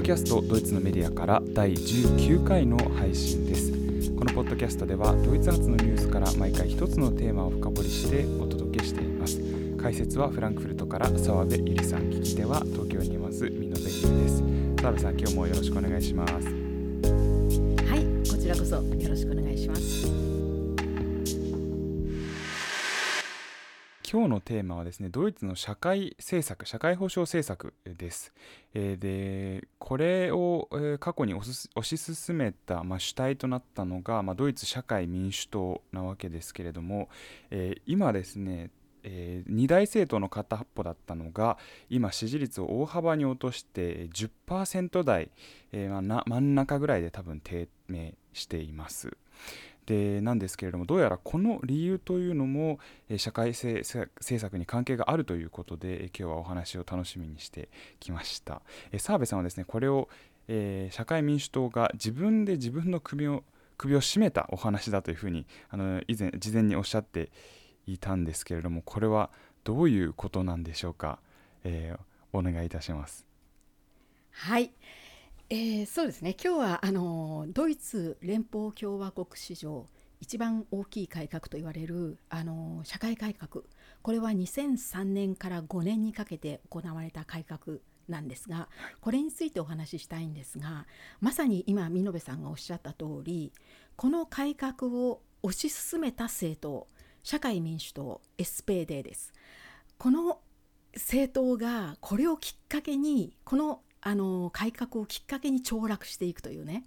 [0.00, 3.70] ドキャストドイツのメディアから第19回の配信です。
[4.12, 9.42] このポッドキャストではドイツ発のニュースから毎回一つのテーマを深掘りしてお届けしています。
[9.76, 14.42] 解説はフランクフルトから澤部ゆりさん聞き手は東京にいます美濃部優です。
[14.80, 16.32] 澤部さん今日もよろしくお願いします。
[16.32, 20.39] はいこちらこそよろしくお願いします。
[24.12, 28.32] 今日のテーマはですねドイツの社会政策社会保障政策です、
[28.74, 37.08] えー、でこれを、えー、過去に推し進めた、まあ、主体となったのが、まあ、ドイツ社会民主党なわけですけれども、
[37.52, 38.70] えー、今ですね
[39.02, 41.56] えー、2大政党の片っぽだったのが
[41.88, 45.30] 今支持率を大幅に落として10%台、
[45.72, 49.16] えー、まあ、真ん中ぐらいで多分低迷しています。
[49.90, 52.78] でなんですけれどもどうやらこの理由というのも、
[53.16, 53.84] 社会政
[54.20, 57.68] 策に関係があるということで、今日はお話を楽しみにして
[57.98, 58.62] きました、
[58.98, 60.08] 澤部さんはですねこれを、
[60.46, 63.42] えー、社会民主党が自分で自分の首を
[63.78, 67.32] 首を絞めたお話だというふうにあの以前事前におっしゃって
[67.86, 69.30] いたんですけれどもこれは
[69.64, 71.18] どういうことなんでしょうか、
[71.64, 73.26] えー、お願いいたします。
[74.30, 74.70] はい。
[75.52, 79.88] えー、そうですね今日はあのドイツ連邦共和国史上
[80.20, 83.64] 一番大きい改革と言われるあの社会改革
[84.00, 87.78] これは2003年から5年にかけて行われた改革
[88.08, 88.68] なんですが
[89.00, 90.86] これについてお話ししたいんですが
[91.20, 93.52] まさに今美濃さんがおっしゃった通り
[93.96, 96.86] この改革を推し進めた政党
[97.24, 99.32] 社会民主党 SPD です。
[99.98, 100.38] この
[100.94, 106.84] 政党がこれをきっかけにこのあの改革をきっかけに凋落していくというね。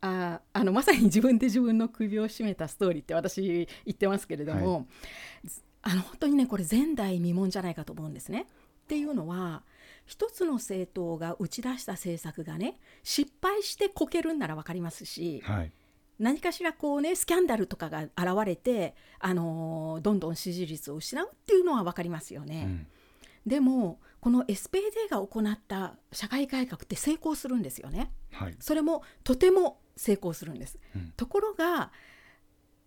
[0.00, 4.86] ああのまさに自分で自分の首を絞めたストーリーって私言ってますけれども、はい、
[5.82, 8.46] あの本当にねこれ前代未聞じゃないかと思うんですね。
[8.84, 9.62] っていうのは
[10.06, 15.72] 一つの政党が打ち出した政策がね失敗してこけるんなら分かりますし、はい、
[16.18, 18.10] 何かしらこうねスキャンダルとかが現
[18.46, 22.64] れて、あのー、どんどん支持率を失うっていうのは分かりますよね。
[22.66, 22.86] うん。
[23.46, 31.90] でもこの SPD が行った社会改革って成功するんですよね、はい、それもとても成功するんです、うん、ところが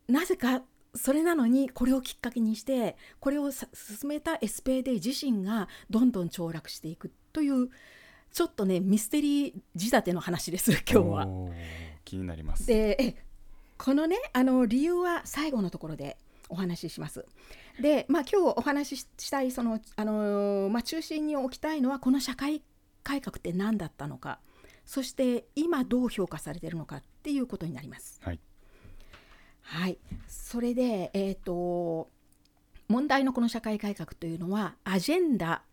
[0.08, 3.66] なぜかそれなのにこれをきっかけにしてこれを進
[4.06, 7.70] めた SPD 自身がどんどん凋落していくという
[8.34, 11.28] ちょっとねミステリー仕立ての話です今日は。
[12.04, 12.66] 気になります。
[12.66, 13.16] で
[13.78, 16.18] このねあの理由は最後のところで
[16.52, 17.26] お話しします。
[17.80, 22.62] で、まあ、今日お話ししたいその、あのまあ、中心に置きたいのはこの社会
[23.04, 24.40] 改革って何だったのか
[24.86, 28.20] そして今どう評価されているのかっていうことになります。
[28.22, 28.40] はい、
[29.62, 29.98] はい、
[30.28, 32.10] それで、えーと、
[32.88, 35.64] 問題のこの社会改革というのはアジェンダ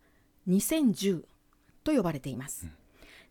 [0.47, 1.23] 2010
[1.83, 2.65] と呼ばれています。
[2.65, 2.71] うん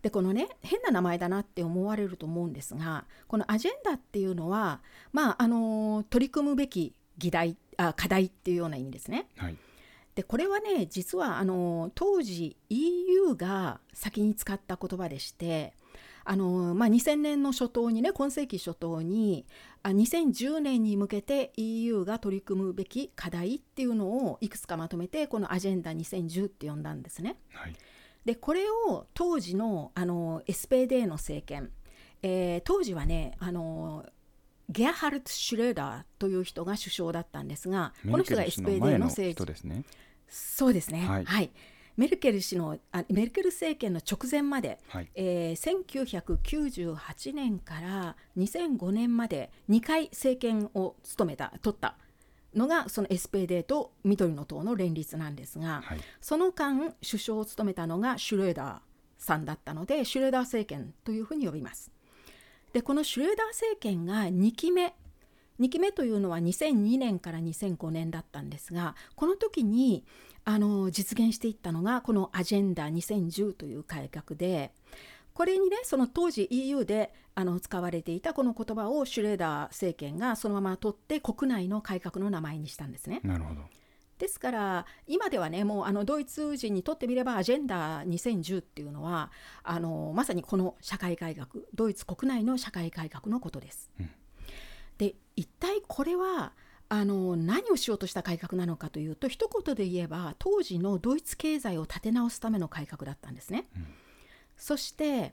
[0.02, 4.80] でこのね変な名前だなって思われると思うんですがこのアジェンダっていうのは
[5.12, 9.28] まああの取り組むべき議題あ課題っていうような意味ですね。
[9.36, 9.56] はい、
[10.14, 15.74] でこれはね実はあの当時 EU が先に使った言葉でして
[16.24, 19.46] あの、まあ、2000年の初頭にね今世紀初頭に
[19.82, 27.38] あ2010年に向けて EU が取り組むべき課題っていうのをいくつかまとめてこのアジェンダ2010って呼んだんですね。
[27.52, 27.74] はい、
[28.24, 31.70] でこれを当時のあの SPD の政権、
[32.22, 34.04] えー、当時はねあの
[34.68, 39.84] ゲアハルツ・シュレーダーという人が首相だったんですがこの人が SPD の政治、ね、
[40.28, 41.50] そうですね、はい、はい、
[41.96, 51.96] メルケル氏のあメルケル政権の直前まで、はい、えー、1998年から2005年まで2回政権を務めた取った
[52.54, 58.78] のがその SPD と緑の党の連立なんですが、はい、その間首相を務めたのがシュレーダー
[59.18, 61.90] さんだったのでシュレーダー政権というふうに呼びます。
[62.72, 64.94] でこのシュレーダー政権が2期目
[65.60, 70.04] 2期目というのは2002年から2005年だったんですがこの時に
[70.44, 74.72] あの実現していったのがこのアジェンダ2010という改革で
[75.34, 83.20] これにねその当時 EU であの使われていたこの言葉をシュレーダー政権がそのまま取って国内の改革の名前にしたんですね。
[83.22, 83.60] なるほど
[84.18, 89.30] ですから今ではねもうあのドイツ人にとってみればアジェンダ2010っていうのは
[89.62, 93.90] あのまさにこの社会改革ドイツ国内の社会改革のことです。
[94.00, 94.10] うん、
[94.98, 96.52] で一体これは
[96.88, 103.66] あの何をしようとした改革なのかというと一言で言えば当時のドイツ経済を立て直すための改革だったんですね。
[103.76, 103.86] うん、
[104.56, 105.32] そして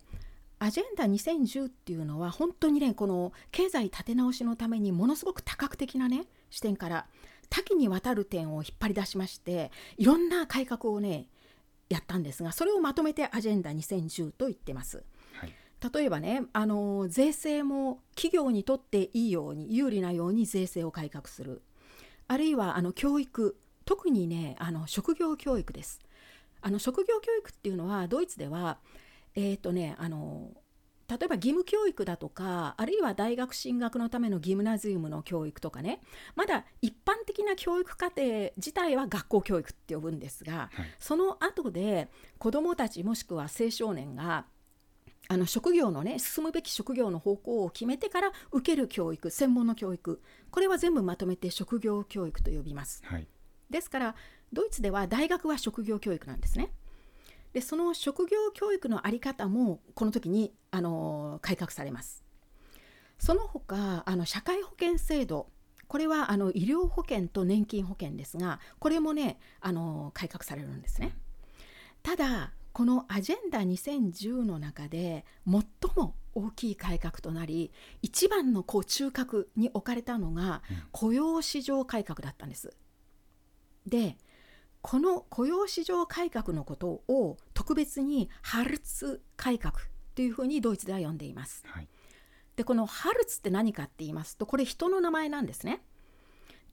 [0.59, 7.07] アジェンダ2010っていうのは本当にねこの経済立て直しのためにものすごく多角的なね視点から
[7.55, 11.27] 多岐にわたる点を引っ張り出しましていろんな改革をね
[11.87, 15.03] やったんですがそれをまとめてアジェンダ2010と言ってます。
[15.93, 21.61] 例えばねあの税制も企業にとっていいように有利なように税制を改革する。
[22.27, 23.55] あるいはあの教育
[23.85, 26.01] 特にねあの職業教育です。
[26.61, 28.79] あの職業教育っていうのはドイツでは
[29.35, 30.49] えっ、ー、とねあの
[31.07, 36.01] 例えば義務教育だとかあるいは大学進学のためのギムナジウムの教育とかね。
[36.35, 42.09] まだ一般的な教育課程自体は学校教育って呼ぶんですが、はい、その後で
[42.39, 44.45] 子どもたちもしくは青少年が
[45.27, 50.21] あの職業のね進むべき職業の方向を決めてから受ける教育専門の教育。
[50.51, 53.27] これは全部まとめて職業教育と呼びます、はい、
[53.69, 54.15] ですから
[54.53, 56.71] ドイツでは大学は職業教育なんですね
[57.55, 62.21] でその職業教育の在り方もこの時にあの改革されます。
[63.17, 65.47] その他あの社会保険制度
[65.87, 71.15] これはあの医療保険と年金保険ですがこれもねあの改革されるんですね。
[72.03, 75.63] ただこのアジェンダ2010の中で最
[75.95, 77.71] も大きい改革となり
[78.01, 80.61] 一番のこう中核に置かれたのが
[80.91, 82.75] 雇用市場改革だったんです。
[83.87, 84.17] で
[84.81, 89.73] この雇用市場改革のことを特別にハルツ改革
[90.13, 91.63] というふうにドイツでは呼んでいます。
[91.65, 91.87] はい、
[92.55, 95.81] でこのハルツって何かって言いますとこれ人の名前なんですね。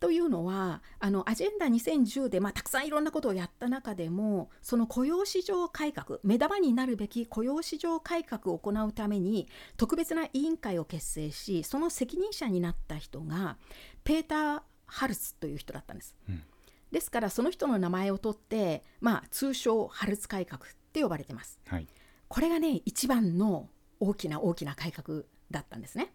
[0.00, 9.48] というのはあのアジェンダ2010で、まあ、たくさんいろんなことをやった中でもその雇用市場改革目玉になるべき雇用市場改革を行うために
[9.78, 13.56] 特別な委員会を結成しその責任者になった人が
[14.04, 16.16] ペーター・ハルツという人だったんです。
[16.28, 16.42] うん、
[16.90, 20.60] ですからその人の名前を取って、まあ、通称ハルツ改革
[20.92, 21.58] って呼ばれてます。
[21.66, 21.86] はい、
[22.28, 26.12] これがね一番の大きな大きな改革だったんですね。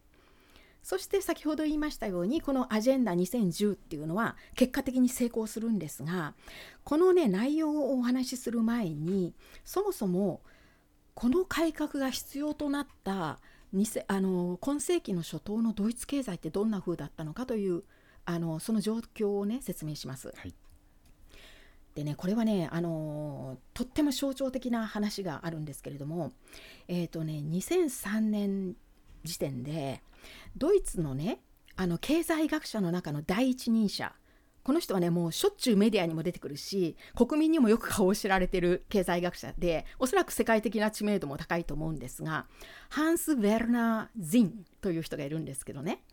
[0.84, 6.34] そして先ほど言いましたようにこのアジェンダ2010っていうのは結果的に成功するんですが
[6.86, 9.34] このね内容をお話しする前に
[9.66, 10.40] そもそも
[11.14, 13.40] この改革が必要となった
[14.08, 17.84] あの今世紀の初頭のドイツ経済ってどんな風だったのかという
[18.24, 20.34] あのその状況をね説明します。
[20.38, 20.54] はい
[21.98, 26.32] でねこれはねあのとっても象徴的な話があるんですけれども
[26.88, 28.76] えっ、ー、とね2003年
[29.24, 30.04] 時点で
[30.56, 31.40] ドイツのね
[31.76, 34.14] あの経済学者の中の第一人者
[34.64, 42.46] この人はねもうしょっちゅうメディアにも出てくるし国民にもよく顔を知られてる経済学者でおそらく世界的な知名度も高いと思うんですが
[42.90, 46.04] ハンス・ヴェルナー・ジンという人がいるんですけどね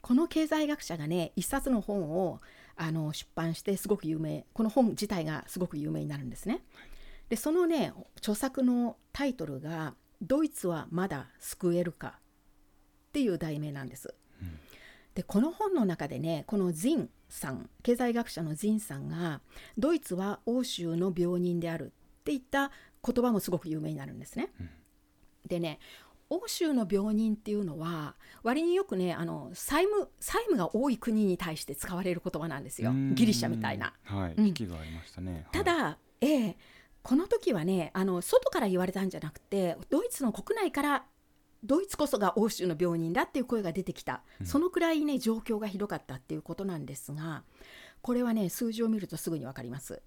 [0.00, 2.40] この経済学者がね一冊の本を
[2.76, 6.62] あの出版してすごく有名この本自体がすごく有名になるんですね。
[7.28, 12.18] でそのね著作のタイトルが「ドイツはまだ救えるか」
[13.08, 14.14] っていう題名なんです。
[14.42, 14.58] うん、
[15.14, 19.40] でこの本の中でねこのジンさん経済学者のジンさんが
[19.78, 22.70] ドイツは欧州の病人であるっていった
[23.04, 24.50] 言葉もすごく有名になるんですね。
[24.60, 24.70] うん、
[25.46, 25.78] でね
[26.30, 32.92] 欧州の病人っていうのは割によくねあの債務債務が多い国に対して使われる言葉なんですよ。
[33.12, 33.92] ギリシャみたいな。
[34.04, 35.46] はい、うん、がありましたね。
[35.52, 36.56] ただ、ええ
[37.02, 41.04] この時はねあの外から言われたんじゃなくてドイツの国内から
[41.62, 47.42] ドイツこそが欧州の病人だっていう声が出てきた、うん、そのくらいね状況がひどかったっていうことなんですが
[48.00, 50.02] これはね数字を見るとすぐに分かります。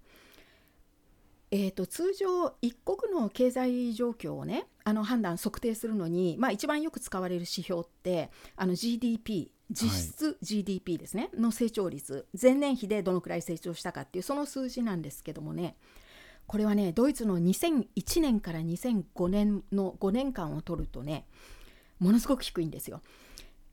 [1.50, 12.26] えーと、通常一国の経済状況をねあの判断測定するのに、まあ、一番よく使われる指標ってあの GDP 実質 GDP ですね、はい、の成長率。
[12.40, 15.76] 前年比でどのくらい成長したかっていうその数字なんですけどもね。
[16.46, 21.26] これはねドイツの2001年から2005年の5年間を取るとね
[21.98, 23.02] ものすごく低いんですよ。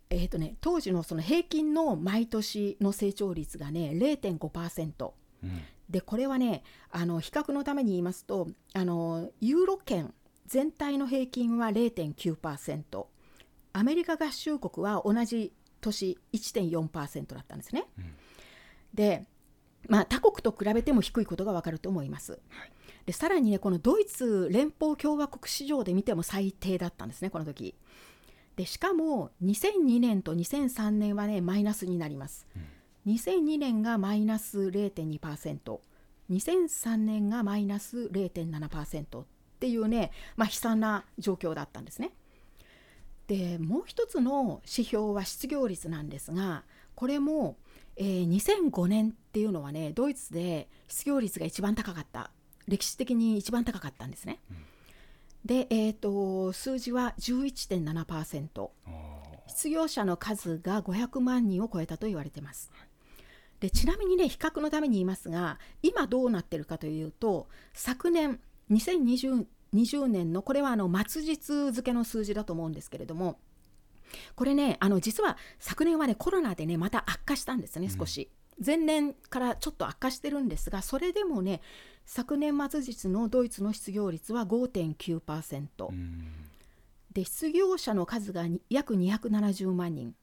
[0.10, 5.12] えーとね、当時のその平均の毎年の成長率がね0.5%、
[5.44, 10.13] うん、でこれはねあの比較のために言いますとあのユーロ圏
[10.46, 13.06] 全体の平均は0.9%
[13.74, 17.86] アメリカ合衆国は同じ年1.4%だったんですね。
[17.98, 18.14] うん、
[18.94, 19.25] で
[19.88, 22.32] まあ、他国と比べても低いことがわかると思います。
[22.32, 22.72] はい、
[23.06, 27.75] でさらにねこのドイツ連邦共和国市場で見ても最低だったんですねこの時。
[28.56, 32.48] でしかも2002年と2003年はねマイナスになります、
[33.06, 39.25] うん、2002年がマイナス 0.2%2003 年がマイナス0.7%
[39.56, 42.12] っていうね、まあ、悲惨な状況だったんですね。
[43.28, 47.58] でもう一つの指標は失業率なんですがこれも
[47.98, 52.32] えー、2005年っていうのはねドイツで失業率が一番高かった。
[52.68, 54.40] 歴史的に一番高かったんですね。
[54.50, 54.58] うん、
[55.46, 58.70] で、えーと、数字は11.7%
[59.48, 62.72] 失業者の数が500万人を超えたと言われてます。
[63.60, 73.39] でちなみにね比較のために言いますが今どうなってるかというと昨年2020 2020年のこれはあの末日付の数字だと思うんですけれども
[74.36, 78.29] これねあの実は昨年はねコロナでねまた悪化したんですね少し。
[78.65, 81.60] 前年からちょっと悪化してるんですがそれでもね
[82.05, 86.24] 昨年末日のドイツの失業率は5.9%、うん、
[87.12, 90.15] で失業者の数が約270万人。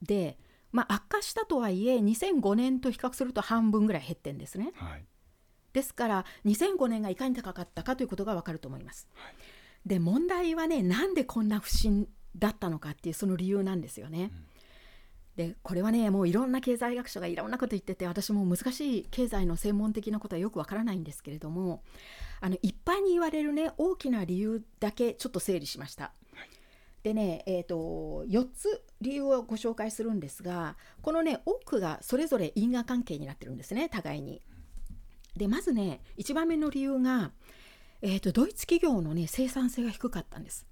[0.00, 0.38] で、
[0.70, 4.70] まあ、悪化したとはいえ2005年と比較すると半分ぐらい減ってんですね。
[4.76, 5.04] はい
[5.72, 9.08] ですから2005年がいかに高かったかということがわかると思います。
[9.14, 9.34] はい
[9.86, 14.30] で問題はねなんでこんな不振だったのかっていうその理由なんですよね。
[15.36, 21.82] でこれはねもういろんな経済学者がいろんなこと言ってて私も難しい経済の専門的なことはよくわからないんですけれども
[22.42, 26.12] あの一般に言われるね大きな理由だけちょっと整理しました。
[27.02, 34.40] でね、えーと、4つ理由をご紹介するんですがこのね多くがそれぞれ因果関係になってるんですね互いに。
[35.36, 37.32] でまずね1番目の理由が、
[38.02, 40.66] えーと、ドイツ企業のね生産性が低かったんです。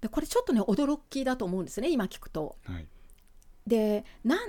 [0.00, 2.56] でこれちょっとね驚きだと思うんですね今聞くと。
[2.64, 2.86] はい
[3.66, 4.40] で何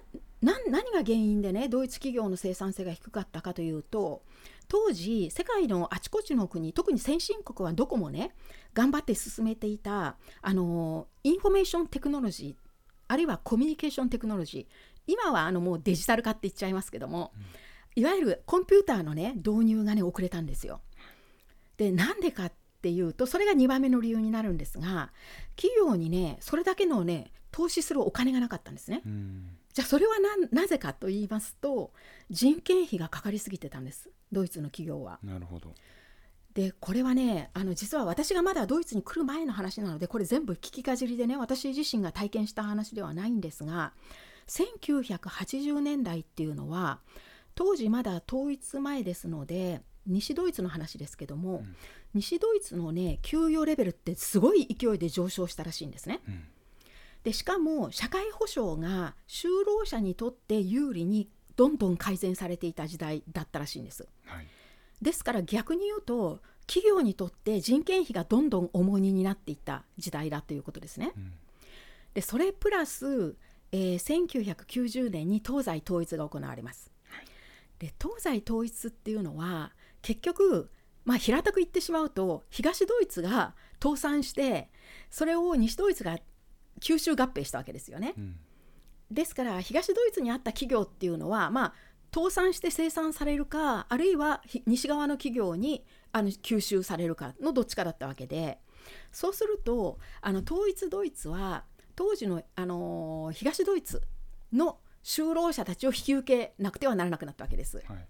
[0.92, 4.24] が原因でねドイツ企業の生産性が低かったかというと
[4.68, 8.34] 当時世界のあちこちの国特に先進国はどこもね
[8.74, 12.70] 頑張って進めていたあのインフォメーションテクノロジー
[13.08, 14.66] あるいはコミュニケーションテクノロジー
[15.06, 17.34] 今はあのもうデジタル化って言っちゃいますけども、
[17.96, 20.82] いわゆるコンピューターのね導入がね遅れたんですよ。
[21.78, 25.12] でなんでかっていうとそれが2番目の理由になるんですが
[25.56, 29.02] 企業にねそれだけのね投資するお金がなかったんですね。
[29.06, 30.16] うんじゃあそれは
[30.52, 31.94] なぜかと言いますと
[32.30, 35.20] 人件費がかかりすぎてたんですドイツの企業は。
[35.24, 35.74] なるほど
[36.54, 43.94] でこれはねあの実は私がまだドイツに来る前の話なのでこれ全部聞きかじりでね私自身が体験した話ではないんですが
[44.48, 47.00] 1980年代っていうのは
[47.62, 51.76] 当時まだ統一前ですので西ドイツの話ですけども、うん
[52.14, 56.20] 西ドイツのね給与レベルってすごい勢いで上昇したらしいんですね。
[56.28, 56.44] うん
[57.24, 64.08] でしかも社会保障が就労者にとって有利にどんどん改善されていた時代だったらしいんです。
[64.26, 64.48] はい
[65.02, 71.14] ですから逆に言うと企業にとって人件費がどんどん重荷になっていった時代だということですね。
[71.16, 71.32] うん
[72.14, 73.38] でそれプラス、
[73.72, 76.91] えー1990年に東西統一が行われます。
[77.82, 79.72] で東西統一っていうのは
[80.04, 80.70] 結局
[81.04, 84.70] まあ平たく言ってしまうと東ドイツが倒産して
[85.10, 86.20] それを西ドイツが
[86.80, 88.14] 吸収合併したわけですよね。
[88.18, 88.36] うん
[89.12, 91.74] ですから東ドイツにあった企業っていうのはまあ
[92.16, 95.84] 倒産して生産されるかあるいはひ西側の企業に
[96.14, 98.60] あの吸収されるかのどっちかだったわけで
[99.12, 101.66] そうするとあの統一ドイツは
[101.98, 104.02] 当時の、あのー東ドイツ
[104.54, 107.84] の就労者たちを引き受けなくてはならなくなったわけです。
[107.86, 108.08] はい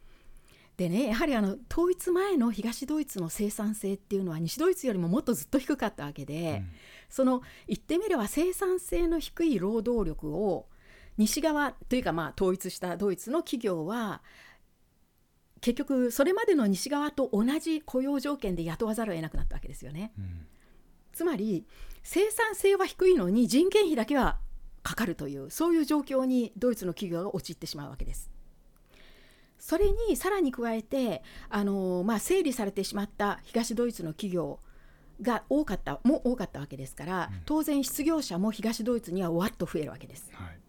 [0.77, 6.69] でねやはりあの統一前の東ドイツの生産性っていうのは西ドイツよりももっとずっと低かったわけで、うん
[7.10, 10.69] その言ってみれば生産性の低い労働力を
[11.17, 14.21] 西側というかまあ統一したドイツの企業は
[15.60, 20.13] 結局それまでの西側と同じ雇用条件で雇わざるを得なくなったわけですよね。
[20.17, 20.48] うん
[21.12, 21.65] つまり
[22.03, 24.39] 生産性は低いのに人件費だけは
[24.84, 28.30] かかるというそういう状況にドイツの企業が陥ってしまうわけです。
[29.60, 34.60] それにさらに加えてあの、まあ、整理されてしまった東ドイツの企業
[35.22, 40.30] が多かったも多かったわけですから、うん当然失業者も東ドイツにはわっと増えるわけです。
[40.34, 40.62] はい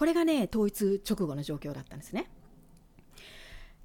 [0.00, 2.30] これがね統一直後の状況だったんですね。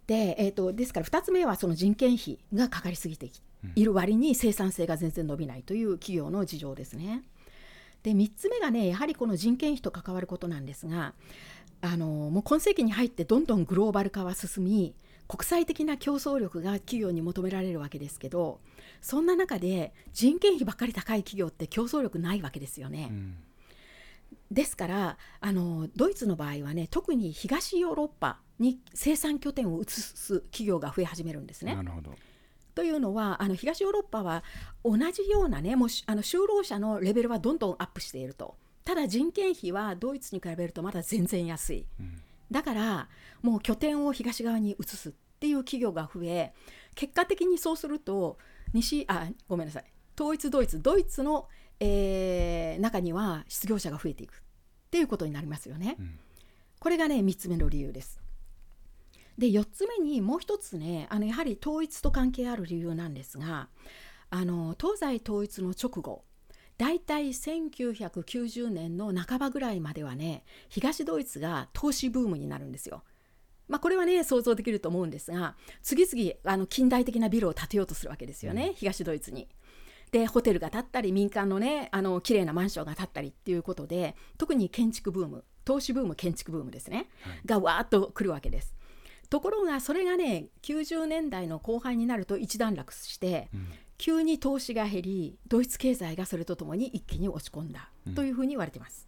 [0.07, 3.29] で,、えー、とですから2つ目はその人件費がかかりすぎて
[3.75, 7.23] いる割に生産性が全然伸びないという企業の事情ですね。
[8.05, 11.15] で3つ目がねやはりこの人件費と関わることなんですが
[11.81, 14.93] あのもう今世紀に入ってどんどんグローバル化は進み
[15.27, 18.59] 国際的な競争力が企業に求められるわけですけど
[19.01, 23.07] そんな中で人件費ばっかり高い企業って競争力ないわけですよね。
[23.09, 23.37] うん
[24.51, 31.81] ですからあのドイツの場合はね特に東ヨーロッパに生産拠点を移す企業が増え始めるんですねな。
[31.81, 32.11] るほど
[32.75, 34.43] というのはあの東ヨーロッパは
[34.83, 38.55] 同じようなねもうしあの就労者のレベルはどんどんアップしていると。
[38.83, 41.87] ただ人件費はドイツに比べるとまだ全然安い。
[41.99, 43.09] うんだから
[43.41, 46.53] もう拠点を東側に移すっていう企業が増え
[46.93, 48.37] 結果的にそうすると
[48.71, 51.47] 西あごめんなさい統一ドイツドイツの、
[51.79, 54.35] えー中には失業者が増えていくっ
[54.91, 55.95] ていうことになりますよね。
[55.99, 56.19] うん
[56.77, 58.21] これがね3つ目の理由です。
[59.37, 63.69] で4つ目にもう一つねあのやはり統一と関係ある理由なんですが
[64.29, 66.23] あの東西統一の直後
[66.77, 73.03] だいたい1990年の半ばぐらいまではね東ドイツが投資ブームになるんですよ。
[73.67, 79.47] まあ、これはね想像できると思うんですが次々あの近代的なビルを建てようとするわけですよね、東ドイツに。
[80.11, 88.74] でホテルが建ったり民間のねあの綺麗なマンションが建ったりっていうことで特に建築ブーム投資ブーム建築ブームですね、はいがわーっと来るわけです。
[89.27, 93.67] ところがそれがね90年代の後半になると一段落してうん
[93.97, 99.07] 急に投資が減りドイツ経済がそれとともに一気に落ち込んだうんというふうに言われています。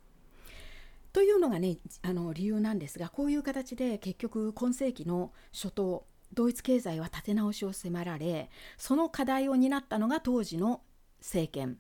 [1.12, 10.82] というのがねあの理由なんですがこういう形で結局今世紀の初頭ドイツ経済は立て直しを迫られその課題を担ったのが当時の
[11.20, 11.78] 政権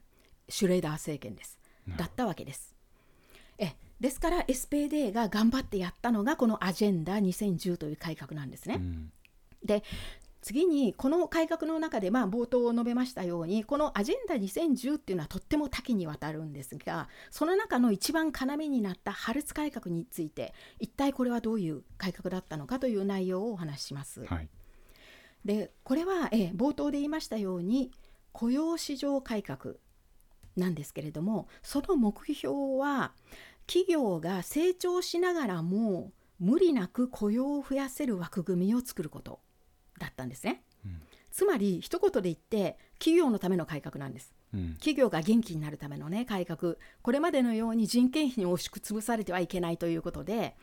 [0.49, 1.59] シュレーダー政権です
[1.97, 2.76] だったわけです。
[3.99, 8.75] えですから SPD が頑張ってやったのがこのアジェンダ2010という改革なんですね。
[8.75, 9.11] うん
[9.63, 9.83] で
[10.41, 24.23] 次にこの改革の中で、まあ、冒頭述べましたようにこのアジェンダ2010っていうのはとっても多岐にわたるんですがその中の一番要になったハルツ改革について一体これはどういう改革だったのかという内容をお話しします。
[24.23, 24.49] はい
[25.43, 27.91] でこれは、えー冒頭で言いましたように
[28.33, 29.75] 雇用市場改革
[30.57, 33.13] なんですけれどもその目標は
[33.67, 39.39] 企業が成長しながらも無理なく雇用を増やせる枠組みを作ること
[39.99, 40.63] だったんですね。
[40.85, 44.33] うんつまり一言で言って企業のための改革なんです。
[44.55, 50.55] うん企業が元気になるためのね改革これまでのように人件費に押し潰されてはいけないということで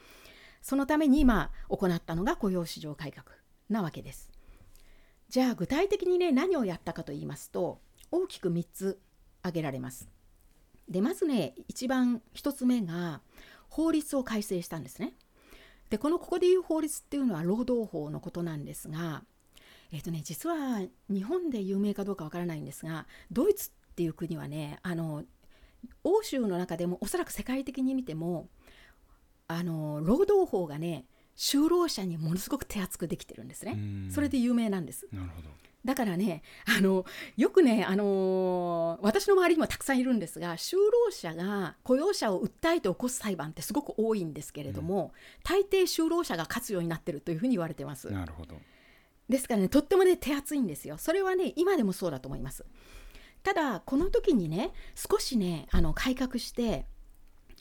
[0.63, 3.27] そのために今行ったのが雇用市場改革
[3.69, 4.33] なわけです。
[5.29, 7.81] じゃあ具体的にね何をやったかと言いますと
[8.11, 9.01] 大きく3つ
[9.43, 10.09] 挙げられます。
[10.89, 13.21] でまずね一番1つ目が
[13.69, 15.15] 法律を改正したんですね。
[15.91, 19.23] でこのここでいう法律っていうのは労働法のことなんですが
[19.93, 25.25] えっ、とね実は日本で有名かどうかわからないんですがドイツっていう国はねあの
[26.03, 28.49] 欧州の中でもおそらく世界的に見ても
[29.47, 31.05] あの労働法がね
[31.37, 33.73] 就労者にものすごく手厚くできてるんですね。
[33.73, 35.07] うんそれで有名なんです。
[35.13, 35.49] なるほど
[35.85, 36.43] だからね
[36.79, 37.05] あの
[37.37, 48.11] よくね、あの私の周りにもたくさんいるんですが就労者が雇用者を訴えて起こす裁判ってすごく多いんですけれども、大抵就労者が勝つようになってるというふうに言われてます。
[48.11, 48.57] なるほど。
[49.29, 50.97] ですからねとってもね手厚いんですよ。
[50.99, 52.65] それはね今でもそうだと思います。
[53.43, 56.87] ただこの時にね少しねあの改革して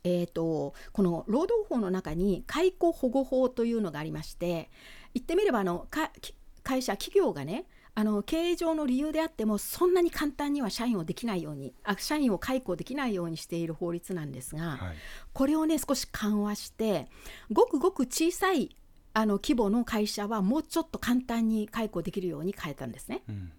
[0.06, 4.70] えー、とこの労働法の中に解雇保護法というのがありまして
[5.14, 14.96] 言ってみればあのかき会社企業がねあの経営上の理由であってもそんなに簡単には社員をできないようにあ社員を解雇できないようにしている法律なんですが、はい
[15.34, 17.08] これをね少し緩和して
[17.52, 18.76] ごくごく小さい
[19.14, 23.24] あの規模の会社はもうちょっと簡単に解雇できるように変えたんですね。
[23.28, 23.52] うん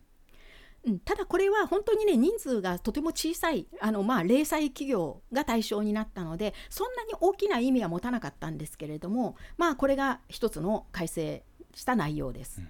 [0.87, 11.43] うん、ただこれは本当にね人数がとても小さいあの、まあ、零細企業が対象になったのでそんなに大きな意味は持たなかったんですけれどもまあこれが一つの改正
[11.75, 12.61] した内容です。
[12.61, 12.69] うん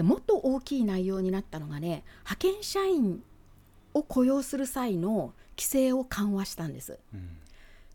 [0.00, 3.22] でもっと大きい内容になったのがね派遣社員
[3.92, 6.98] を雇用する際の規制を緩和したんです。
[7.12, 7.36] うん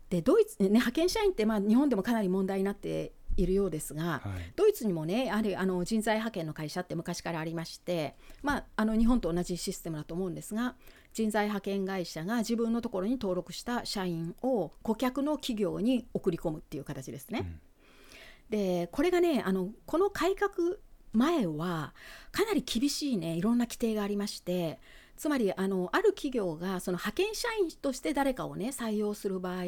[0.08, 10.76] でドイツ、ね、派遣社員ってまあ日本でもかなり問題になっているようですが、はいドイツにもねやはりあの人材派遣の会社って昔からありまして、まあ、あの日本と同じシステムだと思うんですが
[11.12, 17.40] 人材派遣会社が自分のところに登録した社員を顧客の企業に送り込むっていう形ですね。
[17.40, 17.60] うん
[18.50, 20.76] でこれがねあのこの改革
[21.16, 21.94] 前は
[22.30, 24.78] かなり厳しいねいろんな規定がありまして
[25.16, 29.64] つまりあのある企業がその派遣社員として誰かをね採用する場合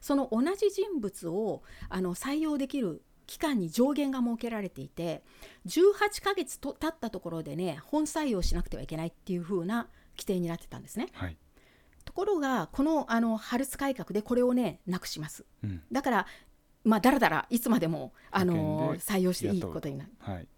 [0.00, 5.22] その同じ人物をあの採用できる期間に上限が設けられていて
[5.66, 11.08] 18ヶ月と経ったところでね本採用しなくてはいけないっていう風な規定になってたんですね。
[11.12, 11.36] はい
[12.04, 15.44] ところがこのあのハルツ改革でこれをねなくします。
[15.62, 16.26] うんだから
[16.82, 20.48] まあだらだらいつまでもあの採用していいことになるはい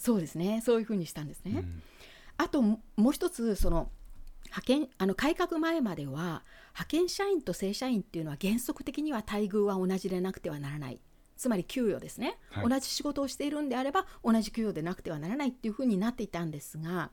[0.00, 0.62] そうですね。
[0.64, 1.52] そういうふうにしたんですね。
[1.56, 1.82] うん。
[2.38, 3.90] あとももう一つその
[4.46, 11.00] 派遣あの改革前までは派遣社員と正社員っていうのは原則的には待遇は同じでなくてはならない。
[11.36, 12.68] つまり給与ですね、はい。
[12.68, 17.10] 同じ仕事をしているんであれば同じ給与でなくてはならないっていうふうになっていたんですが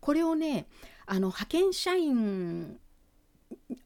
[0.00, 0.66] これをね
[1.06, 2.78] あの派遣社員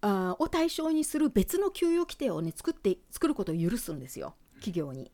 [0.00, 4.34] あーを対象にする別の給与規定をね作って作ることを許すんですよ。
[4.56, 5.10] 企業に。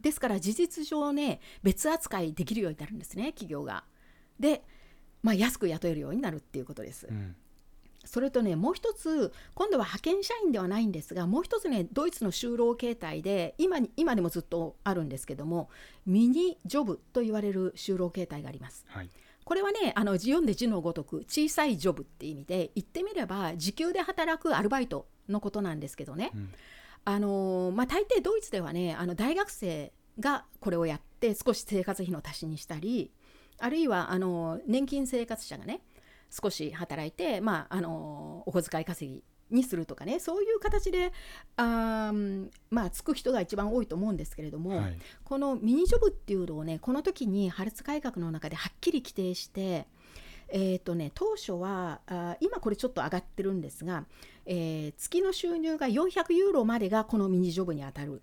[0.00, 3.84] ですから事実上ね別扱いできるようになるんですね企業が。
[4.38, 4.62] で、
[5.22, 7.06] まあ、安く雇えるようになるっていうことです。
[7.10, 7.34] うん
[8.04, 15.68] それとねもう一つ今度は派遣社員ではないんですがもう一つねドイツの就労形態で今に今でもずっとあるんですけども
[16.06, 18.84] ミニジョブと言われる就労形態があります。
[18.88, 19.10] はい
[19.44, 26.50] これはねあの読んで字のごとく小さいジョブって意味で言ってみれば時給で働くアルバイトのことなんですけどね、うん
[27.08, 33.10] あのまあ、大抵ドイツではねあの大学生がこれをやって少し生活費の足しにしたり
[33.58, 35.80] あるいはあの年金生活者がね
[36.30, 39.24] 少し働いて、まあ、あのお小遣い稼ぎ
[39.56, 41.14] にするとかねそういう形で
[41.56, 42.12] あ
[42.68, 49.86] まあつく人が一番多いと思うんですけれども、はい、このミニジョブっていうのをねこの時にハルツ改革の中ではっきり規定して
[50.50, 54.06] えーとね、当初はあ今これちょっと上がってるんですが、
[54.46, 58.22] えー、月の収入が400ユーロまでがこのミニジョブに当たる。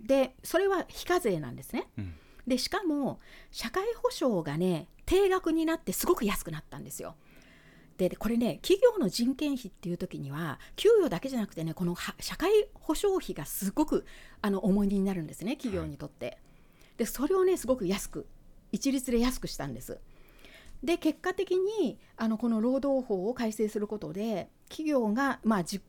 [0.00, 3.20] でそれは非課税なんですね、うん、でしかも
[3.52, 7.14] 社会保障がね定額になってすごく安くなったんですよ。
[7.98, 14.06] でこれね企業の人件費っていう時には給与だけじゃなくてねこの社会保障費がすごく
[14.40, 16.38] あの重荷になるんですね企業にとって、はい、
[16.96, 18.26] でそれをねすごく安く
[18.72, 20.00] 一律で安くしたんです
[20.82, 25.80] で結果的にあのこの労働法を改正することで企業が、まあ、自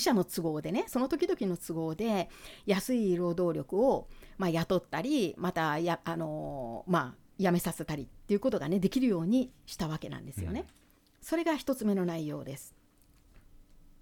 [0.00, 2.28] 社の都合でねその時々の都合で
[2.66, 10.60] 安い労働力を、まあ、雇ったりまたやあの、まあ、辞めさせたりっていうことがねできるようにしたわけなんですよね。
[10.60, 10.82] うん
[11.22, 12.74] それが1つ目の内容です。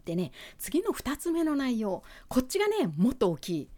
[0.07, 3.69] でね次の2つ目の内容こっちがねもっと大きい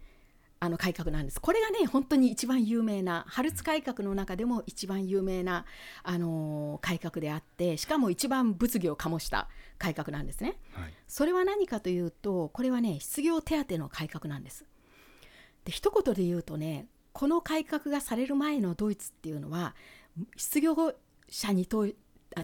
[0.64, 1.40] あの改革なんです。
[1.40, 5.64] これがね本当に一番有名なハルツ改革の中でも一番有名な、
[6.04, 9.48] あのー、改革であってしかも一番物議を醸した
[9.78, 10.60] 改革なんですね。
[10.74, 14.64] はい、それは何かというとこれはね失業手当の改革なんです。
[15.64, 19.74] で一言で言うとねこの改革がされる前のドイツっていうのは
[20.36, 20.76] 失業
[21.28, 21.88] 者にと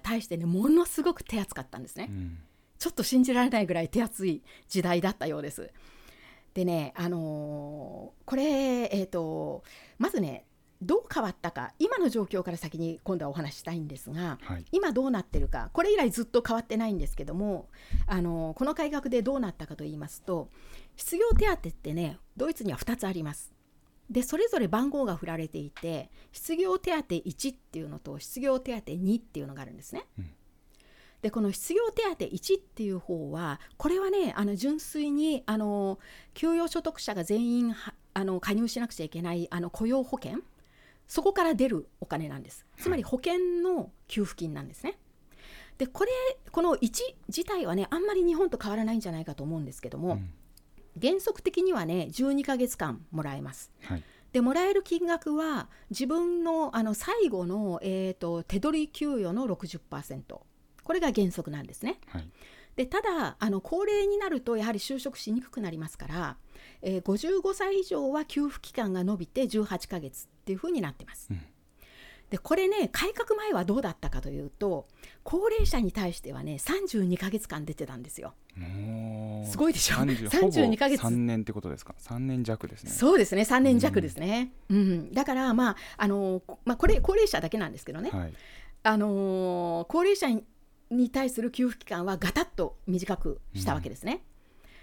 [0.02, 2.38] 対してねものすごく手厚かったんですね、うん、
[2.80, 5.70] ちょっと信じられないぐらい手厚い時代だったようです。
[6.58, 9.62] でねあのー、これえっ、ー、と
[9.96, 10.44] まずね
[10.82, 17.68] どう変わったか今の状況から先に今度はお話したいんですが、はい、今どうなってるかこれ以来ずっと変わってないんですけども
[18.08, 20.48] あのこの改革でどうなったかと言いますと
[20.96, 23.52] 失業手当ってねドイツには2つあります。
[24.10, 30.06] でそれぞれ番号が振られていて失業手当1っていうのと失業手当2っていうのがあるんですね。
[30.18, 30.30] うん、
[31.22, 35.98] でこの失業手当1っていう方はこれはねあの純粋にあの
[36.34, 37.74] 給与所得者が全員
[38.14, 40.38] あの加入しなくちゃいけないあの雇用保険
[41.06, 42.66] そこから出るお金なんです。
[42.78, 44.98] つまり保険の給付金なんですね。
[45.78, 46.10] でこれ
[46.50, 46.90] この1
[47.28, 50.30] 自体はねあんまり日本と変わらないんじゃないかと思うんですけども、うん
[51.00, 53.70] 原則的にはね12ヶ月間もらえます。
[53.82, 54.02] はい
[54.32, 60.40] でもらえる金額は自分のあの最後の、えーと、手取り給与の60%
[60.88, 62.00] これが原則なんですね。
[62.06, 62.30] はい、
[62.74, 66.36] でただあの高齢になるとやはり就職しにくくなりますから、
[66.80, 71.28] えー、55歳以上は給付期間が延びて18ヶ月っていうふうになってます。
[71.30, 71.40] うん。
[72.30, 74.86] でこれね改革前はどうだったかというと
[75.24, 78.32] 高齢者に対してはね32か月間出てたんですよ。
[79.44, 81.02] すごいでしょ？32か月。
[81.02, 82.90] 3年ってことですか？3年弱ですね。
[82.92, 88.32] そうですね3年弱ですね、うん、うん、だからまああのまあこれ高齢者だけなんですけどね、はい、
[88.84, 90.28] あの高齢者
[90.90, 94.22] に対する給付期間はガタッと短くしたわけですね、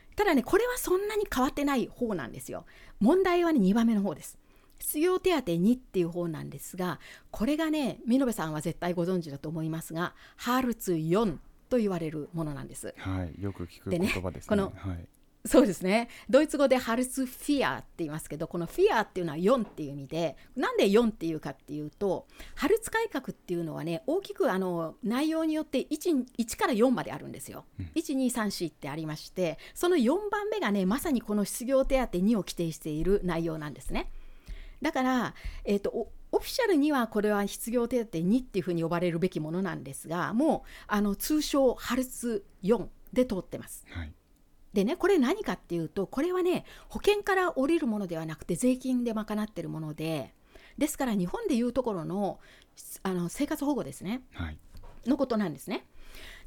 [0.09, 2.65] うん、ただねこれはそんなに変わってない方なんですよ
[2.99, 4.37] 問題はね2番目の方です
[4.79, 6.99] 失業手当2っていう方なんですが
[7.31, 11.37] これがね美濃部さんは絶対ご存知だと思いますがハルツ4
[11.69, 12.93] と言われるものなんです。
[12.97, 14.49] はい、よく聞く言葉ですね。
[14.49, 15.07] この、はい、
[15.45, 27.65] そうですねドイツ語でハルツフィアって言いますけどこのフィアっていうのは4っていう意味でなんで4っていうかっていうとハルツ改革っていうのはね大きくあの内容によって 1, 1から4まであるんですよ。
[27.79, 34.09] うん、1234ってありましてその4番目がねまさにこの失業手当2を規定している内容なんですね。
[34.81, 43.85] だから、えーと、オフィシャルにはこれは失業手当2っていうふうに呼ばれるべきものなんですがもうあの通称ハルツ4で通ってます。
[43.89, 44.13] はい
[44.75, 50.33] でねこれ何かっていうとこれはね保険から降りるものではなくて税金で賄ってるもので
[50.77, 52.39] ですから日本でいうところの
[53.03, 54.57] あの生活保護ですね、はい、
[55.07, 55.85] のことなんですね。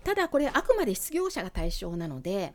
[0.04, 2.52] ただこれあくまで失業者が対象なので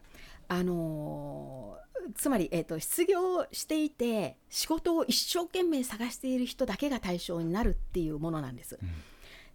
[0.47, 1.75] あの
[2.15, 8.77] つまり、えーと、失業していて仕事を一生懸命探している人だけが対象になるっていうものなんです。
[8.81, 8.89] うん、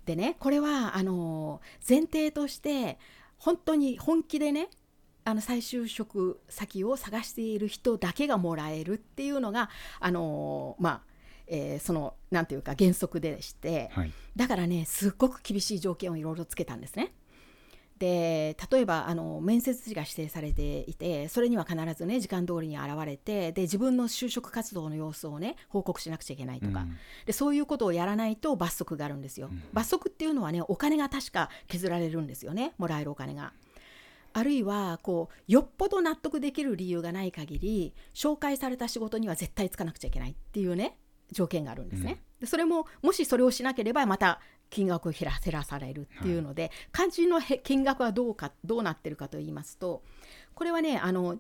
[0.05, 2.99] でねこれはあの前提として
[3.37, 4.69] 本当に本気でね
[5.29, 9.69] あの再就職先を探している人だけがもらえるっていうのが
[10.01, 11.01] あのまあ
[11.51, 17.15] えー、そのなんていうか原則でして、はい、だからねすっごく厳しい条件をいろいろつけたんですね。
[17.99, 33.53] で例えばあの面接時が指定されていてそれには必ずね時間通りに現れてで自分の就職活動の様子をね報告しなくちゃいけないとか、うん、でそういうことをやらないと罰則があるんですよ、うん、罰則っていうのはねお金が確か削られるんですよねもらえるお金が。
[34.39, 40.97] あるいはこうよっぽど納得できる理由がない限り紹介された仕事には絶対つかなくちゃいけないっていうね
[41.33, 42.23] 条件があるんですね。
[42.41, 50.03] うん、でそれももしそれをしなければまた金額を減らされるっていうので、肝心のへ金額はどうかどうなってるかと言いますと
[50.55, 51.39] これはねあの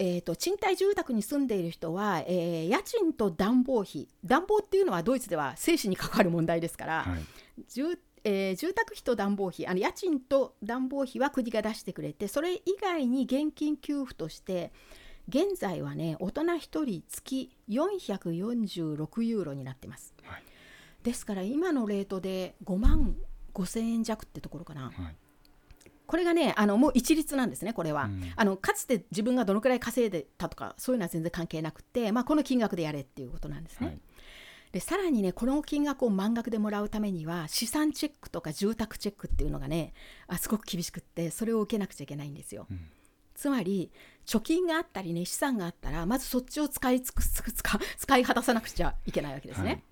[0.00, 4.08] えーと、賃貸住宅に住んでいる人は、えー、家賃と暖房費。
[4.24, 14.72] 暖房っていうのはドイツでは生死に関わる問題ですから、はい、住えー、住宅費と暖房費あの家賃と暖房費は国が出してくれてそれ以外に現金給付として
[15.28, 20.42] 現在はね大人1人月446ユーロになってます、はい、
[21.02, 23.14] ですから今のレートで5万
[23.54, 25.16] 5千円弱ってところかな、はい。
[26.06, 33.86] これがねあのもう一律なんですねこれは、うん、あのかつて自分がどのくらい稼いでたとかそういうのは全然関係なくて、まあ、この金額でやれっていうことなんですね。
[33.86, 33.98] はい、
[34.74, 39.94] でさらにねこの金額を満額でもらうためには資産チェックとか住宅チェックっていうのがね
[40.26, 42.66] あすごく厳しくってそれを受けなくちゃいけないんですよ。
[42.68, 42.80] うん、
[43.36, 43.92] つまり
[44.26, 47.40] 貯金があったりね資産があったらまずそっちを使い尽くす
[47.98, 49.68] 使い果たさなくちゃいけないわけですね。
[49.68, 49.82] はい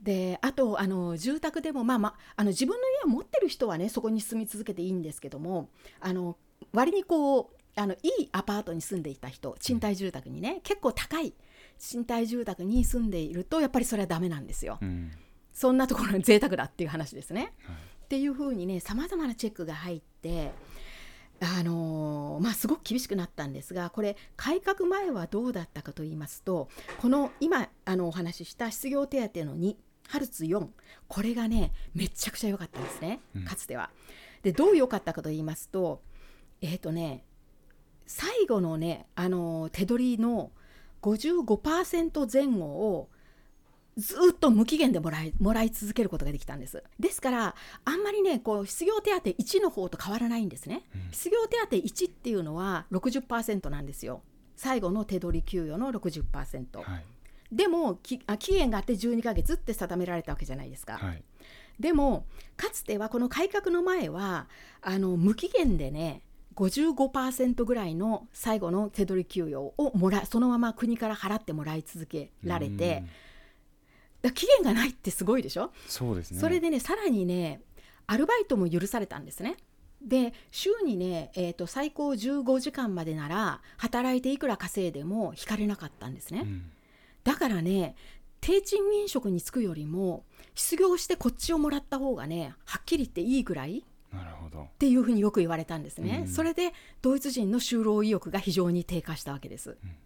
[0.00, 6.36] であとあの住宅でも、まあまあ、あの自分の家を持ってる人はねそこに住み続けていいんですけどもあの
[6.74, 11.32] 割にこうあのいいアパートに住んでいた人賃貸住宅にね結構高い
[11.78, 14.78] 賃貸住宅に住んでいるとやっぱりそれはダメなんですよ。
[14.80, 15.10] うん、
[15.52, 17.54] そんなところの贅沢だっていう話ですね。
[17.64, 20.52] はい、っていうふうにねさまざまなチェックが入って
[21.40, 26.68] あのー、まあ、すごく厳しくなったんですがこれ改革前はどうだったかと言いますと
[27.00, 29.76] この今あのお話しした失業手当の2
[30.08, 30.68] ハルツ4
[31.08, 33.90] これがねめちゃくちゃ良かったんですねかつては。
[34.42, 36.02] でどう良かったかと言いますと
[36.60, 37.24] えっ、ー、とね
[38.06, 40.50] 最後のねあの手取りの
[41.04, 43.10] 55%前後を
[43.96, 46.82] ずっと無期限でもらいもらい続けることができたんです。
[46.98, 54.22] ですからあんまりねこう失業手当1の方と変わらないんですね、うん、失業手当1っていうのは60%なんですよ。
[54.56, 57.04] 最後の手取り給与の60%、はい、
[57.52, 58.18] でも期
[58.52, 60.96] 限があって12ヶ月って定められたわけじゃないですか。
[60.96, 61.22] はい、
[61.78, 64.48] でもかつてはこの改革の前は
[64.80, 66.22] あの無期限でね
[66.54, 73.04] 55%ぐらいの最後の手取り給与をもらそのまま国から払ってもらい続けられて
[74.34, 75.70] 期限がないってすごいでしょ？
[75.86, 77.60] そうですねそれでねさらにね
[78.06, 79.56] アルバイトも許されたんですね。
[80.02, 86.40] で週にね、えーと、最高15時間までなら働いていくら稼いでも引かれなかったんですね。
[86.44, 86.70] うん
[87.24, 87.96] だからね
[88.42, 93.82] 低賃金職に就くよりも失業してこっちをもらった方がねはっきり言っていいぐらい
[94.14, 94.62] なるほど。
[94.62, 96.72] っていうふうによく言われたんですね、うん、それで
[97.02, 99.70] ドイツ人の就労意欲が非常に低下したわけです。
[99.70, 99.96] うん、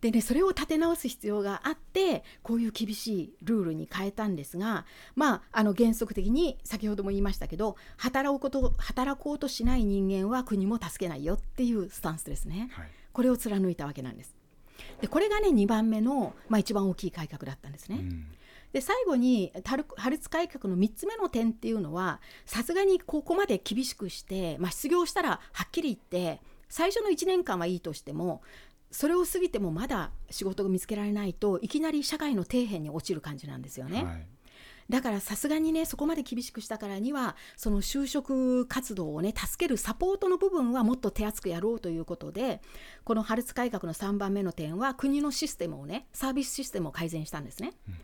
[0.00, 14.34] でねそれを立て直す必要があってこういう厳しいルールに変えたんですがまああの原則的に先ほども言いましたけど働くこと働こうとしない人間は国も助けないよっていうスタンスですね、はい、これを貫いたわけなんです。
[15.00, 17.98] でこれがね2番目の、まあ、一番大きい改革だったんですね。
[18.00, 18.26] うん
[18.74, 19.52] で最後に
[19.96, 28.42] ハルツ改革の3つ目の点っていうのはさすがにここまで厳しくして、まあ、失業したらはっきり言って最初の1年間はいいとしても
[28.90, 34.04] それを過ぎてもまだ仕事が見つけられないといきなり社会の底辺に落ちる感じなんですよね。
[34.04, 34.26] はい
[34.90, 42.60] だからさすがにねそこまで厳しくしたからにはその就職活動をね助けるサポートの部分はもっと手厚くやろうということで
[43.02, 47.72] このハルツ改革の3番目の点は国のシステムをねサービスシステムを改善したんですね。
[47.88, 47.94] うん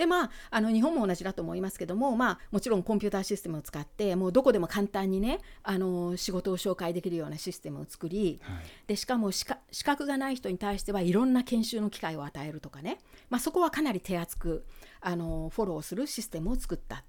[0.00, 9.44] でまあ、あの日本も同じだと思いますけども、まあ、もちろんコンピューターシステムを使ってもうどこでも簡単にねあの仕事を紹介できるようなシステムを作り、はい、でしかも資
[9.84, 12.96] 格がない人に対してはいろんな研修の機会を与えるとかね、
[13.28, 14.64] まあ、そこはかなり手厚く
[15.02, 17.04] あのフォローするシステムを作ったっ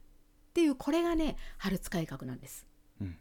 [0.54, 2.68] ていうこれがねハルツ改革なんです。
[3.00, 3.16] うん、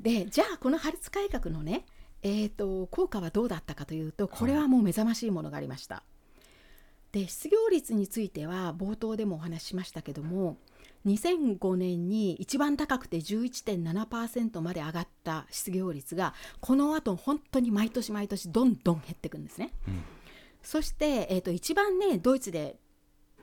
[0.00, 1.86] でじゃあこのハルツ改革のね
[2.24, 6.02] えーと効果はどうだったかというとこれはもう目覚ましいものがありました。
[7.14, 10.56] で失業率については冒頭でもお話ししましたけども
[11.06, 19.70] 2005年に一番高くて11.7%まで上がった失業率がこの後本当に毎年毎年どんどん減っていくんですね。
[19.86, 20.02] うん、
[20.64, 22.78] そして、えーと、一番ねドイツで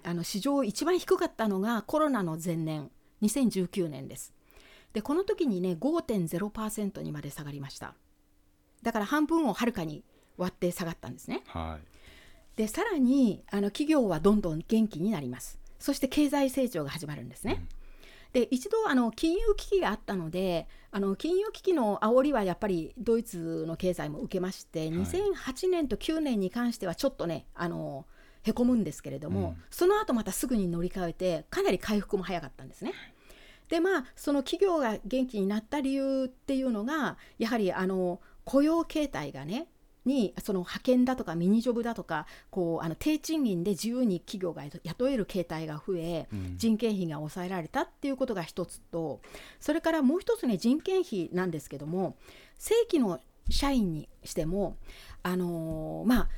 [0.03, 4.34] あの史上一番低かったのがコロナの前年2019年です。
[4.91, 7.93] でこの時にね5.0%にまで下がりました。
[8.84, 10.03] だから半分をはるかに
[10.36, 11.43] 割って下がったんですね。
[11.45, 11.90] はい
[12.62, 17.65] でさらにあの企業はどんどん元気になりますそして経済成長が始まるんですね。
[18.34, 28.06] で一度あの金融危機があったのであの金融危機の煽りはやっぱりドイツの経済も受けまして、はい、2008年と9年に関してはちょっとねあの
[28.43, 32.93] へこむんですけれども、うん、その後またすぐに乗り換えてかなり回復も早かったんですね。
[33.69, 39.65] でまあその企業が元気になった理由っていうのがやはりあの雇用形態がね
[40.05, 46.57] にその派遣だとかミニジョブだとかこうあの低賃金で自由に企業が雇える形態が増え、うん。
[46.57, 49.21] 人件費が抑えられたっていうことが一つと
[49.59, 52.15] それからもう一つね人件費なんですけども
[52.57, 54.77] 正規の社員にしても
[55.23, 56.29] あのーまあ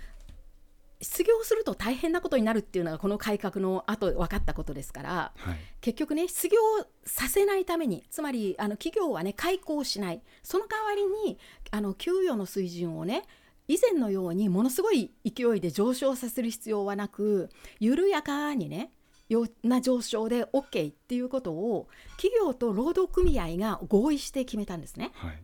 [1.01, 5.57] 失業すると大変なことになるっていうのがこの改革の後分かったことですからはい。
[5.81, 6.57] 結局ね失業
[7.05, 10.21] させないためにつまりあの企業はね解雇しない。
[10.43, 11.37] その代わりに
[11.71, 13.23] あの給与の水準をね
[13.67, 17.49] 以前のようにものすごい勢いで上昇させる必要はなく
[17.79, 18.91] 緩やかにね
[19.29, 25.11] よな上昇で OK っていうことを企業と労働組合が合意して決めたんですね。
[25.15, 25.43] はい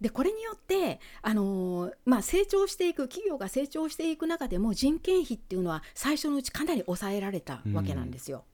[0.00, 8.44] でこれによって、あのーまあ、成長していく企業が成長していく中でも人件費っていうのは最初のうちかなり抑えられたわけなんですよ。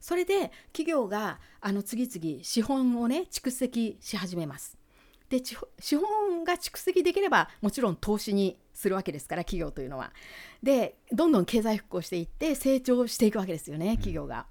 [0.00, 4.78] それで企業があの次々資本をね蓄積し始めます。
[5.32, 10.12] でち資本が蓄積できればもちろん投資にするわけですから企業というのは。
[10.62, 14.44] でどんどん経済復興していって成長していくわけですよね企業が。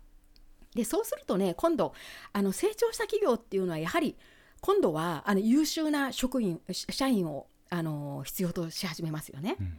[0.73, 1.93] でそうするとね今度
[2.33, 4.15] あの成長した企業っていうのはやはり
[4.59, 9.57] 今度はあの優秀な職員し社員をあの必要とし始めますよね。
[9.59, 9.77] うん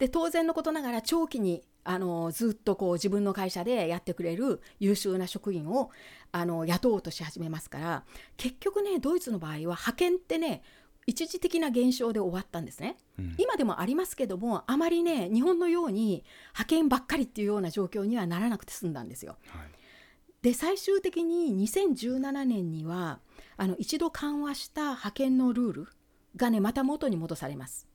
[0.00, 5.90] で当然のことながら長期にあのずっとこう自分の会社でやってくれる優秀な職員を
[6.32, 8.04] あの雇おうとし始めますから
[8.36, 10.62] 結局ねドイツの場合は派遣ってね
[11.06, 12.96] 一時的な現象で終わったんですね。
[13.18, 19.36] うん今でもありますけどもあまりね日本のように派遣ばっかりっていうような状況にはならなくて済んだんですよ。
[19.48, 19.80] はい
[20.42, 23.20] で最終的に2017年には
[23.58, 25.88] あの一度緩和した派遣のルール
[26.36, 27.89] がねまた元に戻されます。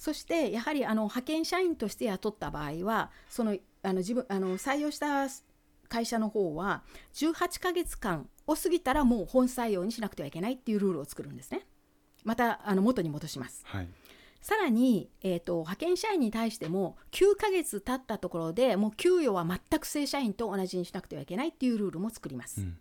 [0.00, 5.28] そしてやはりあの派遣社員として雇った場合はそのあの自分あの採用した
[5.90, 6.82] 会社の方は
[7.12, 11.66] 18ヶ月間を過ぎたらもう本採用にしなくてはいけないっていうルールを作るんですね。
[12.24, 13.62] またあの元に戻します。
[13.66, 13.88] はい
[14.40, 22.62] さらに、えー、と派遣社員に対しても9ヶ月経ったところでもう給与は全く正社員と同じにしなくてはいけないっていうルールも作ります。
[22.62, 22.78] うん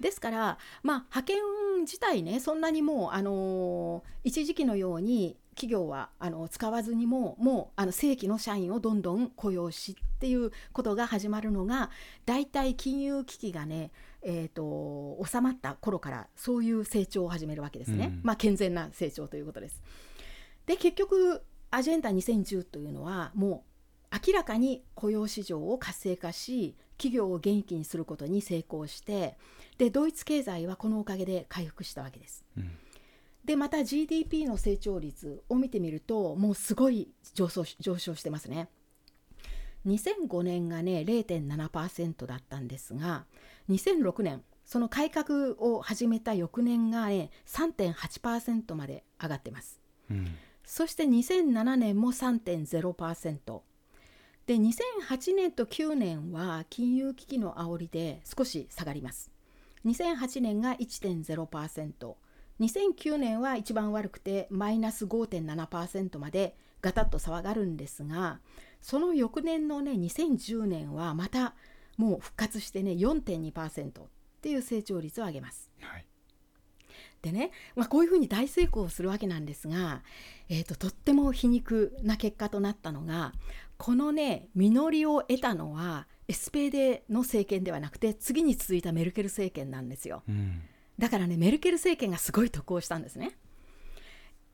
[0.00, 1.38] ですから、まあ、派遣
[1.82, 11.90] 自体ねそんなにもう、あのー一時期のように企業はあの使わずにももうあの正規の社員をどんどん雇用しっていうことが始まるのが
[12.26, 13.90] 大体金融危機がね、
[14.22, 19.82] えー、と収まった頃からそういう成長を始めるわけですね、うんまあ、健全な成長ということです。
[20.66, 23.64] で結局アジェンダ2010というのはも
[24.12, 29.36] う明らかに雇用市場を活性化し企業を元気にすることに成功して
[29.78, 32.44] でドイツ経済はこのおかげで回復したわけです。
[32.56, 32.70] うん
[33.44, 38.68] でまた GDP の成長率を見てみるともうすごい上昇し上昇してますね。
[39.86, 43.26] 2005年がね0.7%だったんですが
[43.68, 49.80] 2006年その改革を始めた翌年がね3.8%まで上がってます。
[50.10, 53.60] うんそして2007年も3.0%
[54.46, 59.30] で2008年と9年は金融危機の煽りで少し下がります
[59.84, 60.74] 2008年が
[62.60, 68.40] 1.0%2009 年は一番悪くてマイナス5.7%までガタッと下がるんですが
[68.80, 71.54] その翌年のね2010年はまた
[71.96, 73.92] もう復活してね4.2%っ
[74.42, 75.70] ていう成長率を上げます。
[75.80, 76.06] はい。
[77.22, 80.02] でね、まあ、こういうふうに大成功するわけなんですが、
[80.50, 83.32] えー、ととっても皮肉な結果となったのが
[83.78, 90.22] このね実りを得たのは SPD の政権ではなくて次に続いたメルケル政権なんですよ。
[90.28, 90.62] うん
[90.98, 93.36] だからねメルケル政権がすごい得をしたんですね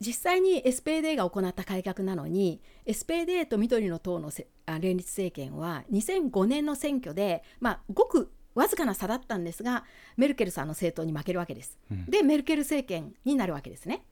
[0.00, 9.85] 実際に SPD が行った改革なのに SPD と緑の党のせあ連立政権は2005年の選挙で、まあ、ごくわずかな差だったんですが
[10.16, 11.79] メルケルさんの政党に負けるわけです。
[11.90, 14.05] うんでメルケル政権になるわけですね。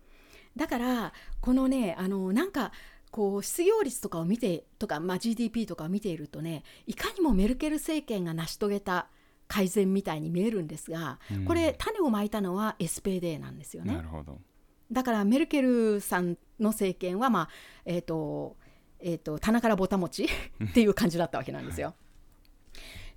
[0.56, 2.72] だからこのねあのなんか
[3.10, 9.08] こう失業率とかを見てとか、まあ、GDP とかを見ているとねいかにもメルケル政権が成し遂げた
[9.48, 14.02] 改善みたいに見えるんですが、うんこれ種をまいたのは SPD なんですよねな。
[14.02, 14.38] るほど
[14.92, 17.48] だからメルケルさんの政権は、まあ
[17.84, 18.56] えーと
[19.00, 20.24] えー、と棚からぼたもち
[20.64, 21.94] っていう感じだったわけなんですよ。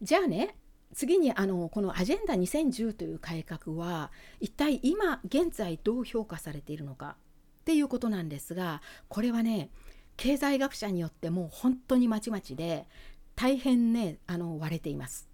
[0.02, 0.56] じゃあね
[0.94, 7.16] 次にあのこのアジェンダ2010という改革は一体今現在どう評価されているのか
[7.62, 9.70] っていうことなんですがこれはね
[10.18, 12.88] 経済学者によってもう本当にまちまちで
[13.36, 15.31] 大変ねあの割れています。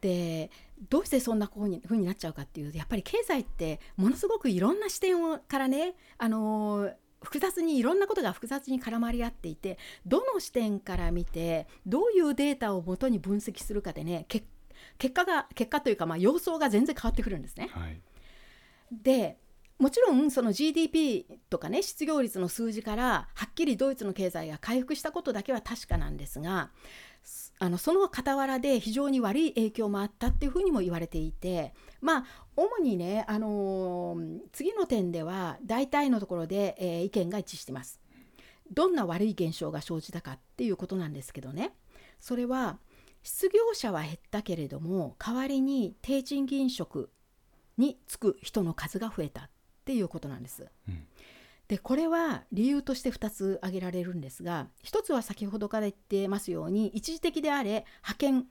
[0.00, 0.50] で
[0.88, 9.76] どうしてそんなふうになっちゃうかっていうとやっぱり経済ってものすごくいろんな視点をからね、あのー複雑にいろんなことが複雑に絡まり合っていて
[10.06, 14.42] どの視点から見てどういうデータをもとに分析するかでねけ
[14.96, 17.68] 結果が結果というか、まあ、様相が全然変わってくるんですね。
[17.72, 18.00] はい
[18.90, 19.38] で
[19.78, 26.70] もちろんその GDP とかね失業率の数字からはっきりドイツの経済が回復したことだけは確かなんですが
[27.62, 32.24] あのその傍らで非常に悪い影響もあったっていうふうにも言われていてまあ
[32.56, 38.00] 主にね、あのー、次の点では大体のところで、えー、意見が一致してます。
[38.72, 41.72] どんな悪い現象が生じたかっていうことなんですけどね
[42.20, 42.78] それは
[43.22, 47.10] 失業者は減ったけれども代わりに低賃金職
[47.76, 49.50] に就く人の数が増えたっ
[49.84, 50.66] ていうことなんです。
[50.88, 51.04] うん、
[51.70, 58.44] でこれは理由として2つ挙げられるんですが1つは先ほどから言ってますように一時的であれ派遣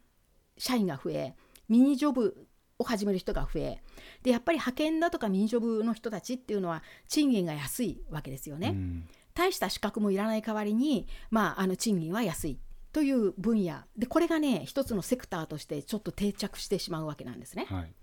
[0.57, 1.35] 社員が増え
[1.67, 2.47] ミニジョブ
[2.77, 3.83] を始める人が増え
[4.23, 8.69] でやっぱり派遣だとかミニジョブの人たちっていうのは賃金が安いわけですよね。
[8.69, 12.59] うん、大した資格もいらない代わりに、まあ、あの賃金は安い
[12.93, 17.65] という分野でこれがね一つのセクターとしてちょっと定着してしまうわけなんですね。
[17.69, 17.93] はい、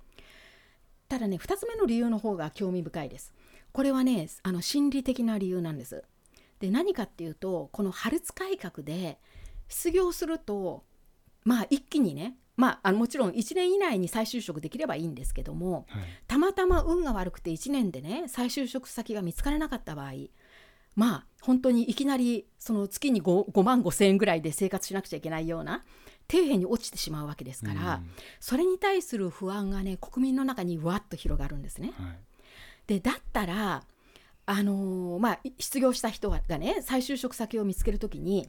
[1.09, 3.35] ただね2つ目の理由の方が興味深いです。
[3.73, 6.05] これはねあの心理的な理由なんです。
[6.61, 9.19] で何かっていうとこのハルツ改革で
[9.69, 10.85] 失業すると
[11.45, 20.13] まあ一気にねまあ、あのもちろん1年以内に再就職できればいいんですけども、はい、たまたま運が悪くて1年でね再就職先が見つからなかった場合
[20.95, 25.85] まあ本当にいきなりその月に 5, 5万5千円ぐらいで生活しなくちゃいけないような
[26.29, 28.11] 底辺に落ちてしまうわけですから、うん、
[28.41, 31.93] それに対する不安がね国民の中にわっと広がるんですね。
[31.99, 32.19] はい、
[32.87, 33.85] でだったら
[34.49, 38.49] あのー、まあ、失業した人がね再就職先を見つける時に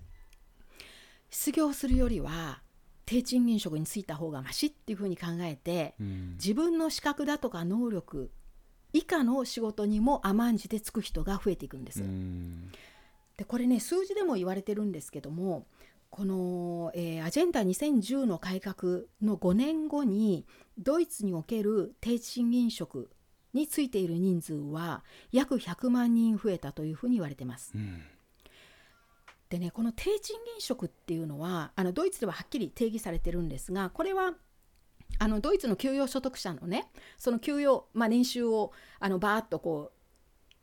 [1.29, 2.61] 失業するよりは
[3.05, 8.31] 低賃金職に就いた方がましっていうふうに考えて、うん、自分の資格だとか能力
[8.93, 12.03] 以下の仕事にも甘んじてつく人が増えていくんです。
[13.37, 15.67] でこれね数字でも言われてるんですけども
[16.17, 20.47] この、えー、アジェンダ2010の改革の5年後に
[20.79, 23.11] ドイツにおける低賃金職
[23.53, 27.71] についている人数は約100万人増えたというふうに言われてます。
[27.75, 28.01] うん
[29.49, 34.33] でねこの低賃金職っていうのはあのドイツでははっきり定義されてるんですがこれは
[35.19, 39.97] あのドイツの給与所得者のねその給与、まあ、年収をあのバーッとこう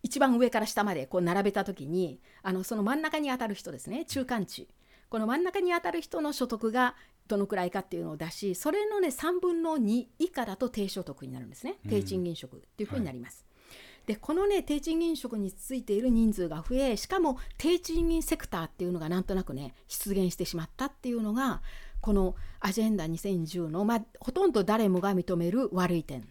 [0.02, 4.68] 一番上から下までこう並べた時にあのその真ん中に当たる人ですね中間値
[5.14, 6.96] この真ん中に当たる人の所得が
[7.28, 11.76] どのくらいかっていうのを出しそれのね3分の2以下だと低所得になるんですね。
[11.88, 13.46] 低賃金職っていうふうになります。
[13.68, 13.74] は
[14.06, 21.62] い、でこのね低賃金職についている人数が増えしかも低賃金セクターっていうのがなんとなくね出現してしまったっていうのが
[22.00, 26.26] このアジェンダ2010の、まあ、ほとんど誰もが認める悪い点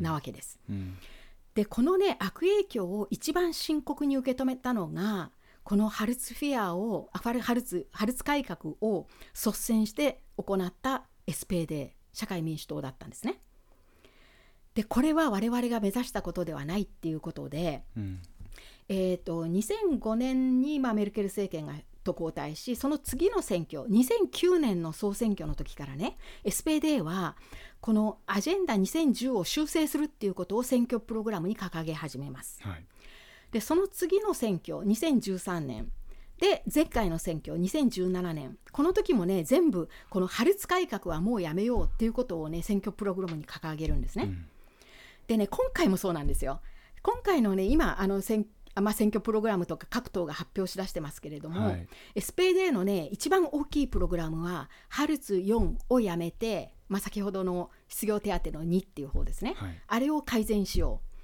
[0.00, 0.58] なわけです。
[0.68, 0.98] うんうん、
[1.54, 5.30] でこのね悪影響を一番深刻に受け止めたのが
[5.66, 13.40] このハルツフィアをハルツハルツ改革を率先して行った SPD 社会民主党だったんですね。
[14.74, 18.20] でこれは我々が目指したことではないっていうことで、うん、
[18.88, 27.34] えーと、と2005年に、まあ、メルケル政権がと交代しその次の選挙2009年の総選挙の時からね SPD は
[27.80, 32.62] このアジェンダ2010を修正するっていうことを選挙プログラムに掲げ始めます。
[32.62, 32.84] はい、
[33.52, 35.90] でその次の選挙2013年。
[36.38, 38.58] で前回の選挙2017年。
[38.72, 44.24] この時もね全部このハルツ改革はもうやめようっていうことをね選挙プログラムに掲げるんですね。
[44.24, 44.46] うん、
[45.26, 46.60] でね今回もそうなんですよ。
[47.02, 48.46] 今回のね今あの選
[48.82, 61.15] まあ、選挙プログラムとか各党が発表しだしてますけれども、はい、SPD のね一番大きいプログラムはハルツ4をやめて、まあ、先ほどの失業手当の2っていう方ですね、はい、あれを改善しよう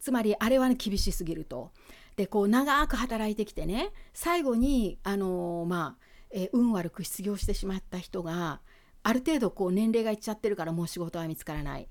[0.00, 1.72] つまりあれは、ね、厳しすぎると。
[2.16, 8.60] でこう長く働いてきてね最後にあのー、まあ、えー、運悪く失業してしまった人が
[9.02, 11.88] ある程度こう年齢がいっちゃってるからもう仕事は見つからない。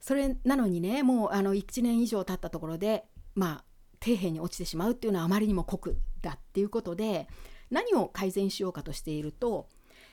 [0.00, 3.64] それなのにねもうあの1年以上経ったところでまあ
[4.02, 7.26] 底辺に落ちてしまうっていうのはあまりにも酷だっていうことで
[7.70, 9.68] 何を改善しようかとしていると、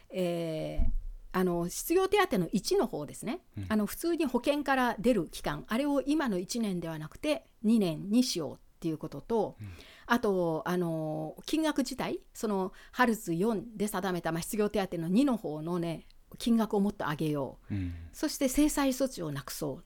[0.10, 1.05] えー、
[1.38, 5.66] あの失業手当の1の方ですね、うん、あの普通に保険から出る期間。
[5.68, 9.68] あれを今の1年ではなくて2年にしようっていうことと、うん、
[10.06, 16.06] あとあの金額自体そのハルツ4で定めた、まあ、失業手当の2の方のね
[16.38, 19.82] 金額をもっと上げよう、うん、そして制裁措置をなくそうっ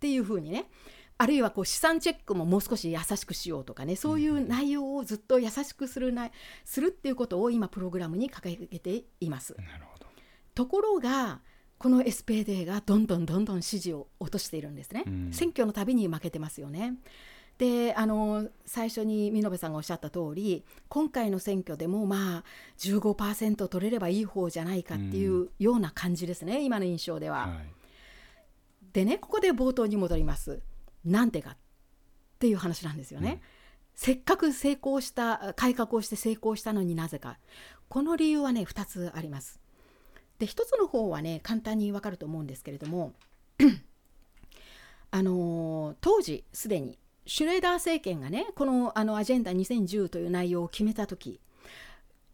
[0.00, 0.70] ていうふうにね
[1.18, 6.30] あるいはこう資産チェックももう少し優しくしようとかねそういう内容をずっと優しくするな
[6.64, 9.54] するっていうことを今プログラムに掲げています。
[10.60, 11.40] ところが
[11.78, 15.04] この SPD がどんどんどんどん支持を落としているんですね。
[15.06, 16.96] うん、選挙のたびに負けてますよね。
[17.56, 22.44] であの最初に見延さんがおっしゃった通り今回の選挙でもまあ
[22.78, 27.46] 15%取れればいい方じゃないかっていうような感じですね、うん、今の印象では。
[27.46, 27.66] はい、
[28.92, 30.60] でねここで冒頭に戻ります。
[31.06, 31.56] なんでかっ
[32.38, 33.40] ていう話なんですよね。
[33.94, 37.38] せっかく成功した改革をして成功したのになぜか
[37.88, 39.59] この理由はね2つあります。
[40.40, 43.12] で1つの方はね簡単にわかると思うんですけれども
[45.12, 51.40] あのー当時すでにシュレーダー政権がねこのあのアジェンダ2010という内容を決めた時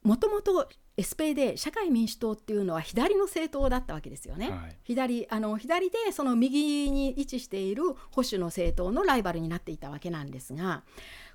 [0.02, 4.50] もともと SPD 社会民主党っていうのは左の政党だったわけですよね。
[4.50, 7.82] はい左あの左でその右に位置している
[8.12, 10.84] 保守の政党のライバルになっていたわけなんですが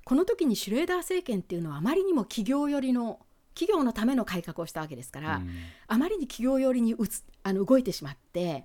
[0.04, 3.20] この時にシュレーダー政権っていうのはあまりにも企業寄りの
[3.54, 5.50] 企業のための改革をしたわけですから、うん
[5.88, 8.64] あまりに企業寄りにうつあの動いてしまって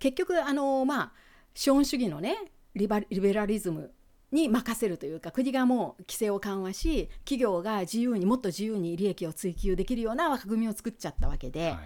[0.00, 1.12] 結局あの、まあ、
[1.54, 2.36] 資本主義のね
[2.74, 3.92] リバリベラリズム
[4.32, 11.78] に任せるというか国がもう規制を緩和し企業が自由にもっと自由に利益を追求できるような枠組みを作っちゃったわけで,、はい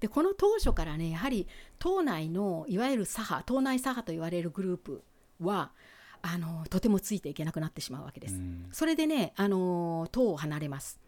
[0.00, 1.46] でこの当初からねやはり
[1.78, 5.04] 党内のいわゆる左派党内左派と言われるグループ
[5.42, 5.72] は
[6.22, 8.34] あのとてもついていけなくなってしまうわけです。
[8.34, 11.00] うんそれでね、あの党を離れます。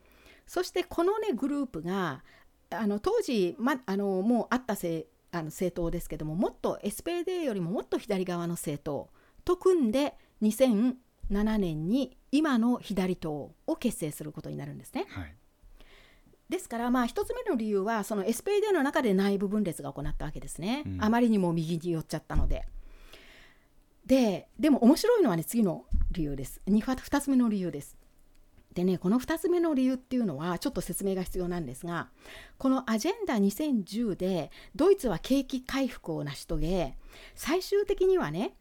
[0.46, 2.22] そしてこのねグループが
[2.70, 9.08] あの当時、ま、あのもうあったせあの政党ですけどももっと SPD よりももっと左側の政党
[9.44, 10.94] と組んで2007
[11.58, 15.06] 年に今の左党を結成することになるんですね。
[15.08, 15.34] はい
[16.48, 22.66] ですからまあ一つ目の理由はその SPD の中で内部分裂が行ったわけですね、うんあまりにも右に寄っちゃったので。
[24.04, 27.96] ででも面白いのはね次の理由ですに2つ目の理由です。
[28.74, 32.08] でねこの2つ目の理由っていうのはちょっと説明が必要なんですが
[32.58, 36.96] このアジェンダ2010でドイツは景気回復を成し遂げ
[37.34, 38.54] 最終的にはね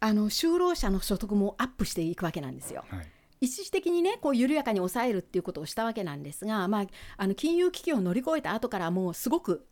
[0.00, 2.84] あの就労者の所得もアップしていくわけなんですよ。
[2.88, 3.06] はい
[3.42, 6.86] 一時的にねこう緩やかに抑えるっていうことをしたわけなんですが、まあ、
[7.16, 9.66] あの金融危機を乗り越えた後からもうすごく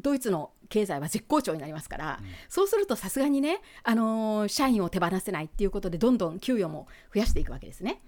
[0.00, 8.00] ドイツの経済は絶好調になりますから、そうするとさすがにね、あのー社員を手放せないっていうことでどんどん給与も増やしていくわけですね。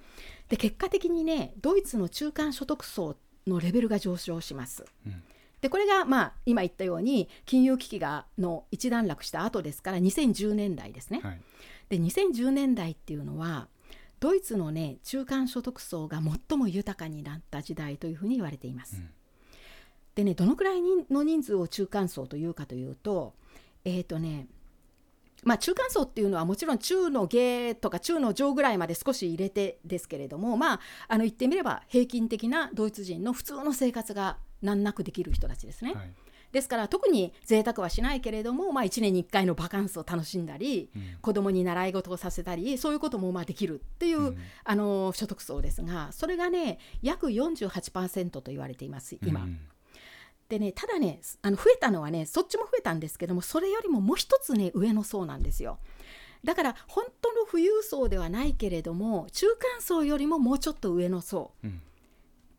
[0.48, 3.16] で結果的にねドイツの中間所得層
[3.46, 4.84] のレベルが上昇します。
[5.06, 5.22] うん
[5.60, 11.20] でこれがまあ今言ったように金融危機がの一段落した後ですから2010年代ですね。
[11.22, 11.40] はい
[11.88, 13.68] で2010年代っていうのは
[14.18, 18.96] ドイツのね中間所得層が最も豊かになった時代というふうに言われています。
[18.96, 19.10] うん
[20.14, 23.34] でねどのくらいにの人数を中間層というかというと
[23.84, 24.46] えっ、とね
[25.42, 35.94] まあ中間層っていうのはもちろん中の下とか中の上ぐらいまで少し入れてですけれどもまああの言ってみれば平均的なドイツ人の普通の生活が難なくできる人たちですね。
[35.94, 36.10] はい
[36.52, 49.42] ですから特に贅沢はしないけれども、まあ、1年に1回のバカンスを楽しんだり、うん子供に習い事をさせたりそういうこともまあできるっていう、うんあの所得層ですがそれがね約48%と言われています今。
[49.42, 49.58] うん
[50.52, 55.78] でねただねあの増えたのはねそっちも増えたんですけどもそれよりももう一つね上の層なんですよ。
[56.44, 61.52] だから本当の富裕層ではないけれども中間層よりももうちょっと上の層。
[61.64, 61.80] うん。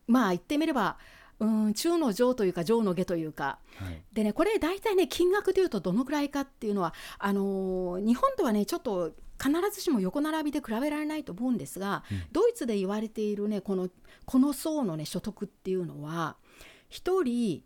[0.08, 0.98] まあ言ってみれば
[1.38, 3.60] うん中の上というか上の下というか。
[3.76, 4.02] はい。
[4.12, 12.22] でねこれ大体ね金額でいうとどのくらいかっていうのはあのー日本とはねちょっと必ずしも横並びで比べられないと思うんですが、うん。
[12.32, 13.88] ドイツで言われているねこの
[14.24, 16.34] この層のね所得っていうのは
[16.90, 17.62] 1人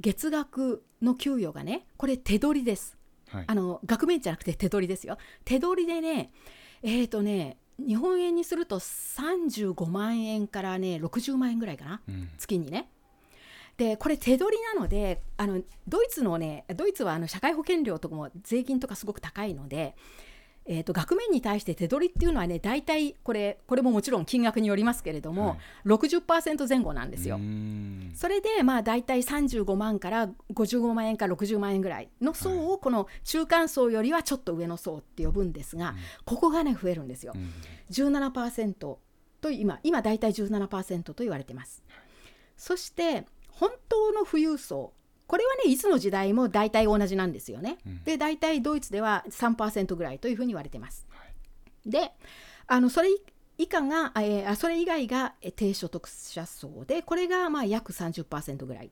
[0.00, 2.96] 月額の給与がねこれ手取りです。
[3.28, 3.44] はい。
[3.46, 5.18] あの額面じゃなくて手取りですよ。
[5.44, 6.30] 手取りでね
[6.82, 12.28] えっ、とね日本円にすると35万円からね60万円ぐらいかなうん。
[12.38, 12.88] 月にね。
[13.76, 19.94] でこれ手取りなのであのドイツのねドイツはあの社会保険料とかも税金とかすごく高いので、
[20.70, 27.40] えー、と額面に対して手取りっていうのはね大体これこれももちろん金額によりますけれども、はい60%前後なんですよ。
[28.14, 35.94] それでまあ大体35万から55万円から60万円ぐらいの層をこの中間層よりはちょっと上の層って呼ぶんですが、
[36.26, 37.32] ここがね増えるんですよ。
[37.34, 37.52] うん
[37.90, 38.74] 17%
[39.40, 41.82] と今今大体17%と言われてます。
[42.56, 44.92] そして本当の富裕層
[45.28, 47.78] これはねいつの時代も大体同じなんですよね。
[47.86, 51.06] うんで大体ドイツでは3%ぐらいというふうに言われてます。
[51.10, 52.10] はいで
[52.66, 53.08] あのそれ
[53.58, 58.90] 以下が、えーあそれ以外がえー低所得者層でこれがまあ約30%ぐらいっ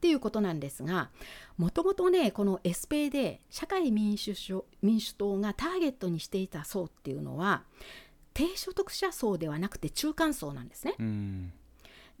[0.00, 1.10] ていうことなんですが
[1.56, 7.62] もともとねこの SPD 社会民主主民主党がターゲットにしていた層っていうのは
[8.34, 10.94] 低所得者層ではなくて中間層なんですね。
[10.98, 11.52] うん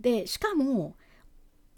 [0.00, 0.96] でしかも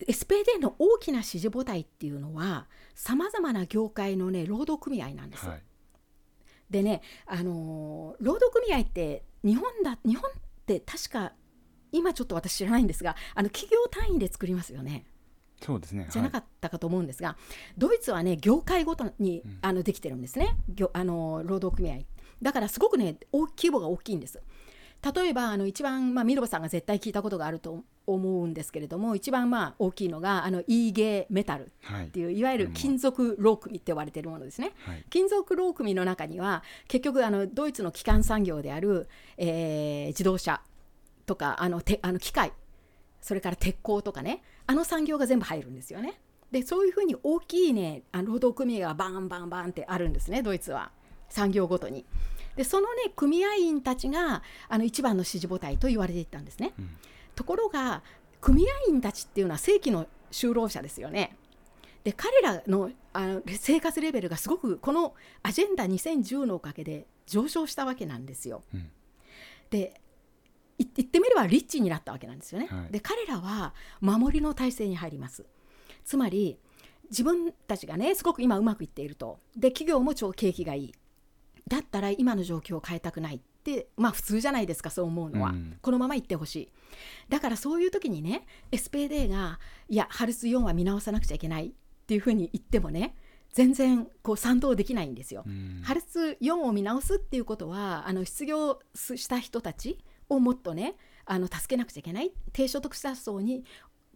[0.07, 5.47] SPD の大きな支持母体っていうのはさまざまな業界のね労働組合なんです。
[5.47, 5.53] よ。
[5.53, 5.63] はい。
[6.71, 10.35] でね、あのー労働組合って日本だ日本っ
[10.67, 11.33] て確か
[11.93, 15.07] 今ちょっと私知らないんですがあの企業単位で作りますよね。
[15.63, 16.07] そうですね。
[16.11, 17.37] じゃなかっったかと思うんですが、
[17.79, 19.59] ドイツはね業界ごとに、うん。
[19.63, 20.57] あのできてるんですね。
[20.69, 22.01] 業あのー労働組合。
[22.43, 24.43] だからすごくね大規模が大きいんです。
[25.15, 40.61] 例えばあの一番、まあ、ミルバさんが絶対聞いたことがあると思うんですけれども一番まあ大きいのがあのイーゲーメタルっていう、はい、いわゆる金属ロー組って呼ばれているものですね、はい、金属ロー組の中には結局あのドイツの基幹産業である、えー、自動車
[41.27, 42.53] とかあのてあの機械
[43.21, 46.21] それから鉄鋼とかねあの産業が全部入るんですよね。
[46.53, 50.93] でそういうふうに大きいね労働組合がバンバンバンってあるんですねドイツは
[51.29, 52.05] 産業ごとに。
[52.57, 56.73] でそのね組合員たちがあの一番の支持母体と言われていたんですね。
[56.79, 56.89] うん、
[57.37, 58.03] ところが
[58.41, 61.37] 組合員たちっていうのは正規の就労者ですよね。
[62.03, 68.63] で彼らのあの生活レベルがすごくこのアジェンダ2010のおかげで上昇したわけなんですよ。
[68.75, 68.91] うん、
[69.71, 70.01] で
[70.79, 72.69] 言ってみればリッチになったわけなんですよね。
[72.71, 75.45] はい、で彼らは守りの体制に入ります。
[76.05, 76.59] つまり
[77.11, 80.95] 自分たちがねすごく今うまくいっているとで企業も超景気がいい
[81.69, 86.73] だったら今の状況を変えたくないってまあ普通じゃないですかそう思うのは、うん、このままいってほしい。
[87.29, 89.59] だからそういう時にね SPD が
[89.89, 91.67] いやハルツ4は見直さなくちゃいけない。
[91.67, 91.71] っ
[92.07, 93.17] ていうふうに言ってもね
[93.53, 95.43] 全然こう賛同できないんですよ。
[95.45, 99.99] うん、ハルツ4を見直すっていうことはあの失業した人たち
[100.29, 100.95] をもっとね
[101.25, 102.33] あの助けなくちゃいけない。
[102.53, 103.65] 低所得者層に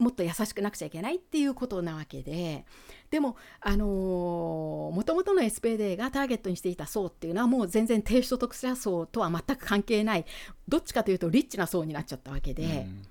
[0.00, 2.64] もっと優しくなくちゃいけないっていうことなわけで
[3.10, 10.24] でもあのもともとの SPD がターゲットにしていた層っていうのはもう全然低所得者層とは全く関係ない
[10.66, 12.62] どっちかというとリッチな層になっちゃったわけで。
[12.64, 13.02] うん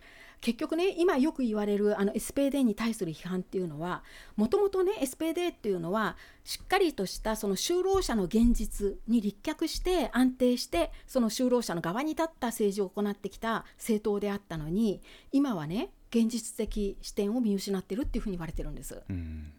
[0.41, 4.03] 結局ね今よく言われるあの SPD に対する批判っていうのは
[4.35, 6.15] もともとね SPD っていうのは
[6.45, 19.01] しっかりとしたその就労者の現実に立脚して安定してその就労者の側に立った政治を行ってきた政党であったのに今はね現実的視点を見失ってるっていうふうに言われてるんです。
[19.09, 19.53] うん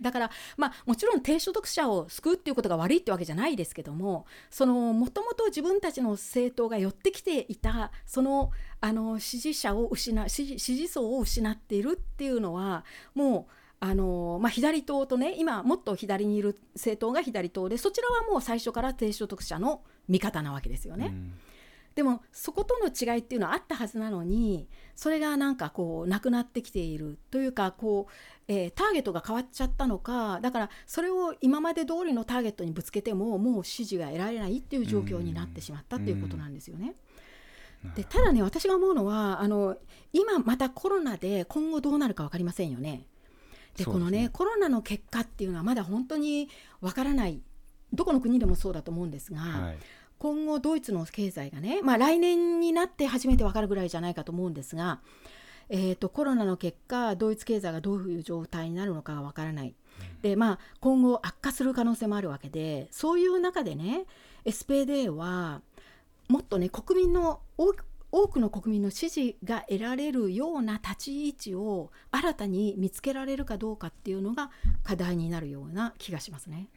[0.00, 8.50] だから、まあ、もちろん低所得者を救うっていうことが悪いってわけじゃないですけどもそのもともと自分たちの政党が寄ってきていたその
[8.80, 12.84] あの支持者を失支持層を失っているっていうのは
[13.14, 13.52] もう
[13.82, 21.06] あのまあ、左党とね今もっと左にいる政党が左党でそちらはもう最初から低所得者の味方なわけですよね。
[21.06, 21.32] うん
[22.00, 28.12] でもそことの違いっていうのはあったはずなのにそれがなんかこうなくなってきているというかこう、
[28.48, 36.94] えー、ターゲットが変わっちゃったのかだからそれを今まで通りのターゲットにぶつけてももう支持が得られないっていう状況になってしまったっていうことなんですよね。
[37.94, 39.76] でただね私が思うのはあの
[40.14, 43.04] 今またコロナで今後どうなるか分かりませんよね。
[43.76, 46.48] でこのねコロナの結果っていうのはまだ本当に
[46.80, 47.42] 分からない
[47.92, 49.78] どこの国でもそうだと思うんですが、はい、
[50.20, 55.00] 今後ドイツの経済がね、まあ、来年になって初めて分かるぐらいじゃないかと思うんですが、
[55.70, 59.74] えーと、コロナの結果ドイツ経済がどういう状態になるのかが分からない。
[60.22, 64.06] でまあ、今後悪化する可能性もあるわけでそういう中でね
[64.44, 65.60] SPD は
[66.28, 67.40] もっとね国民の
[68.12, 74.50] 多くの国民の支持が得られるような立ち位置を新たに見つけられるかどうかっていうのが
[74.84, 76.68] 課題になるような気がしますね。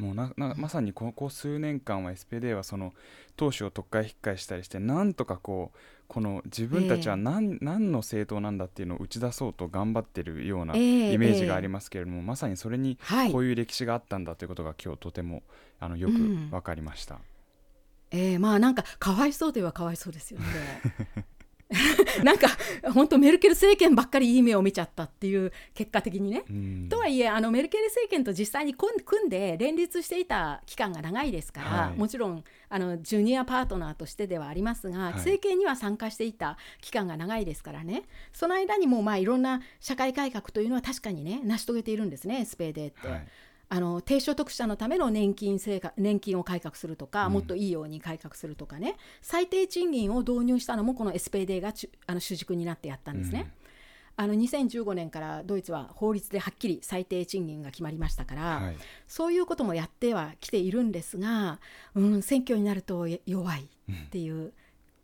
[0.00, 2.94] もうななまさにここ数年間は SPD はその
[3.36, 5.78] 党首を特会引っかえしたりしてなんとかこう
[6.08, 12.98] この自分たちは何,、何の政党なんだっていうのを打ち出そうと頑張ってるようなイメージがありますけれども、えーえー、まさにそれに
[13.30, 15.42] こういう歴史があったんだということが今日とても
[15.78, 17.16] あのよく分かりました。
[18.12, 20.46] うん、えー、まあなんかかわいそうといえばかわいそうですよね。
[22.24, 22.48] なんか
[22.92, 26.44] 本当メルケル政権ばっかりいい目を見ちゃったっていう結果的にね。
[26.88, 38.02] とはいえあのメルケル政権と実際に組んで連立していた期間が長いですから、はい、もちろんあのジュニアパートナーとしてではありますが、はい、政権には参加していた期間が長いですからね。
[38.32, 43.06] その間にもまあいろんな社会改革というのは確かにね成し遂げているんですねスペーデって。
[43.06, 43.28] はい
[43.72, 48.96] あの低所得者のための年金生活年金を改革するとか、もっといいように改革するとかね。
[49.22, 51.72] 最低賃金を導入したのもこの SPD が
[52.08, 53.52] あの主軸になってやったんですね。
[54.16, 61.58] あの2015年からドイツは法律ではっきり最低賃金が決まりましたから、はい、そういうこともやってはきているんですが、
[61.94, 64.52] うん、選挙になると弱いっていう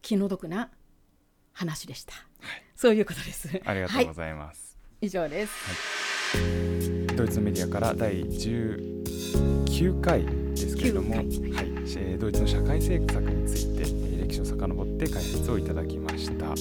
[0.02, 0.70] 気の毒な
[1.52, 2.18] 話でした、は
[2.56, 3.48] い、そういうことです。
[3.64, 5.52] ありがとうございます、はい、以上です、
[7.16, 11.26] ドイツメディアから第19回ですけれども、はい、
[11.96, 13.84] えドイツの社会政策について
[14.22, 16.52] 歴史を遡って解説をいただきました。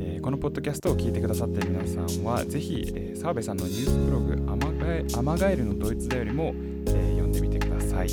[0.00, 6.54] えこのポッドキャストを聞いてくださっている皆さんはぜひ、え澤部さんのニュースブログアマガエ「アマガエルのドイツだよりも」
[6.88, 8.10] え読んでみてください、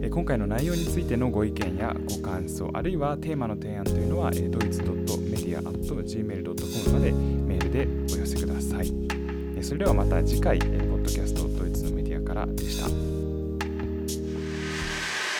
[0.00, 9.23] え今回の内容についてのご意見やご感想あるいはテーマの提案というのは、えドイツ .media.gmail.com までメールでお寄せください
[9.62, 13.13] それではまた次回、ポッドキャストドイツのメディアからでした。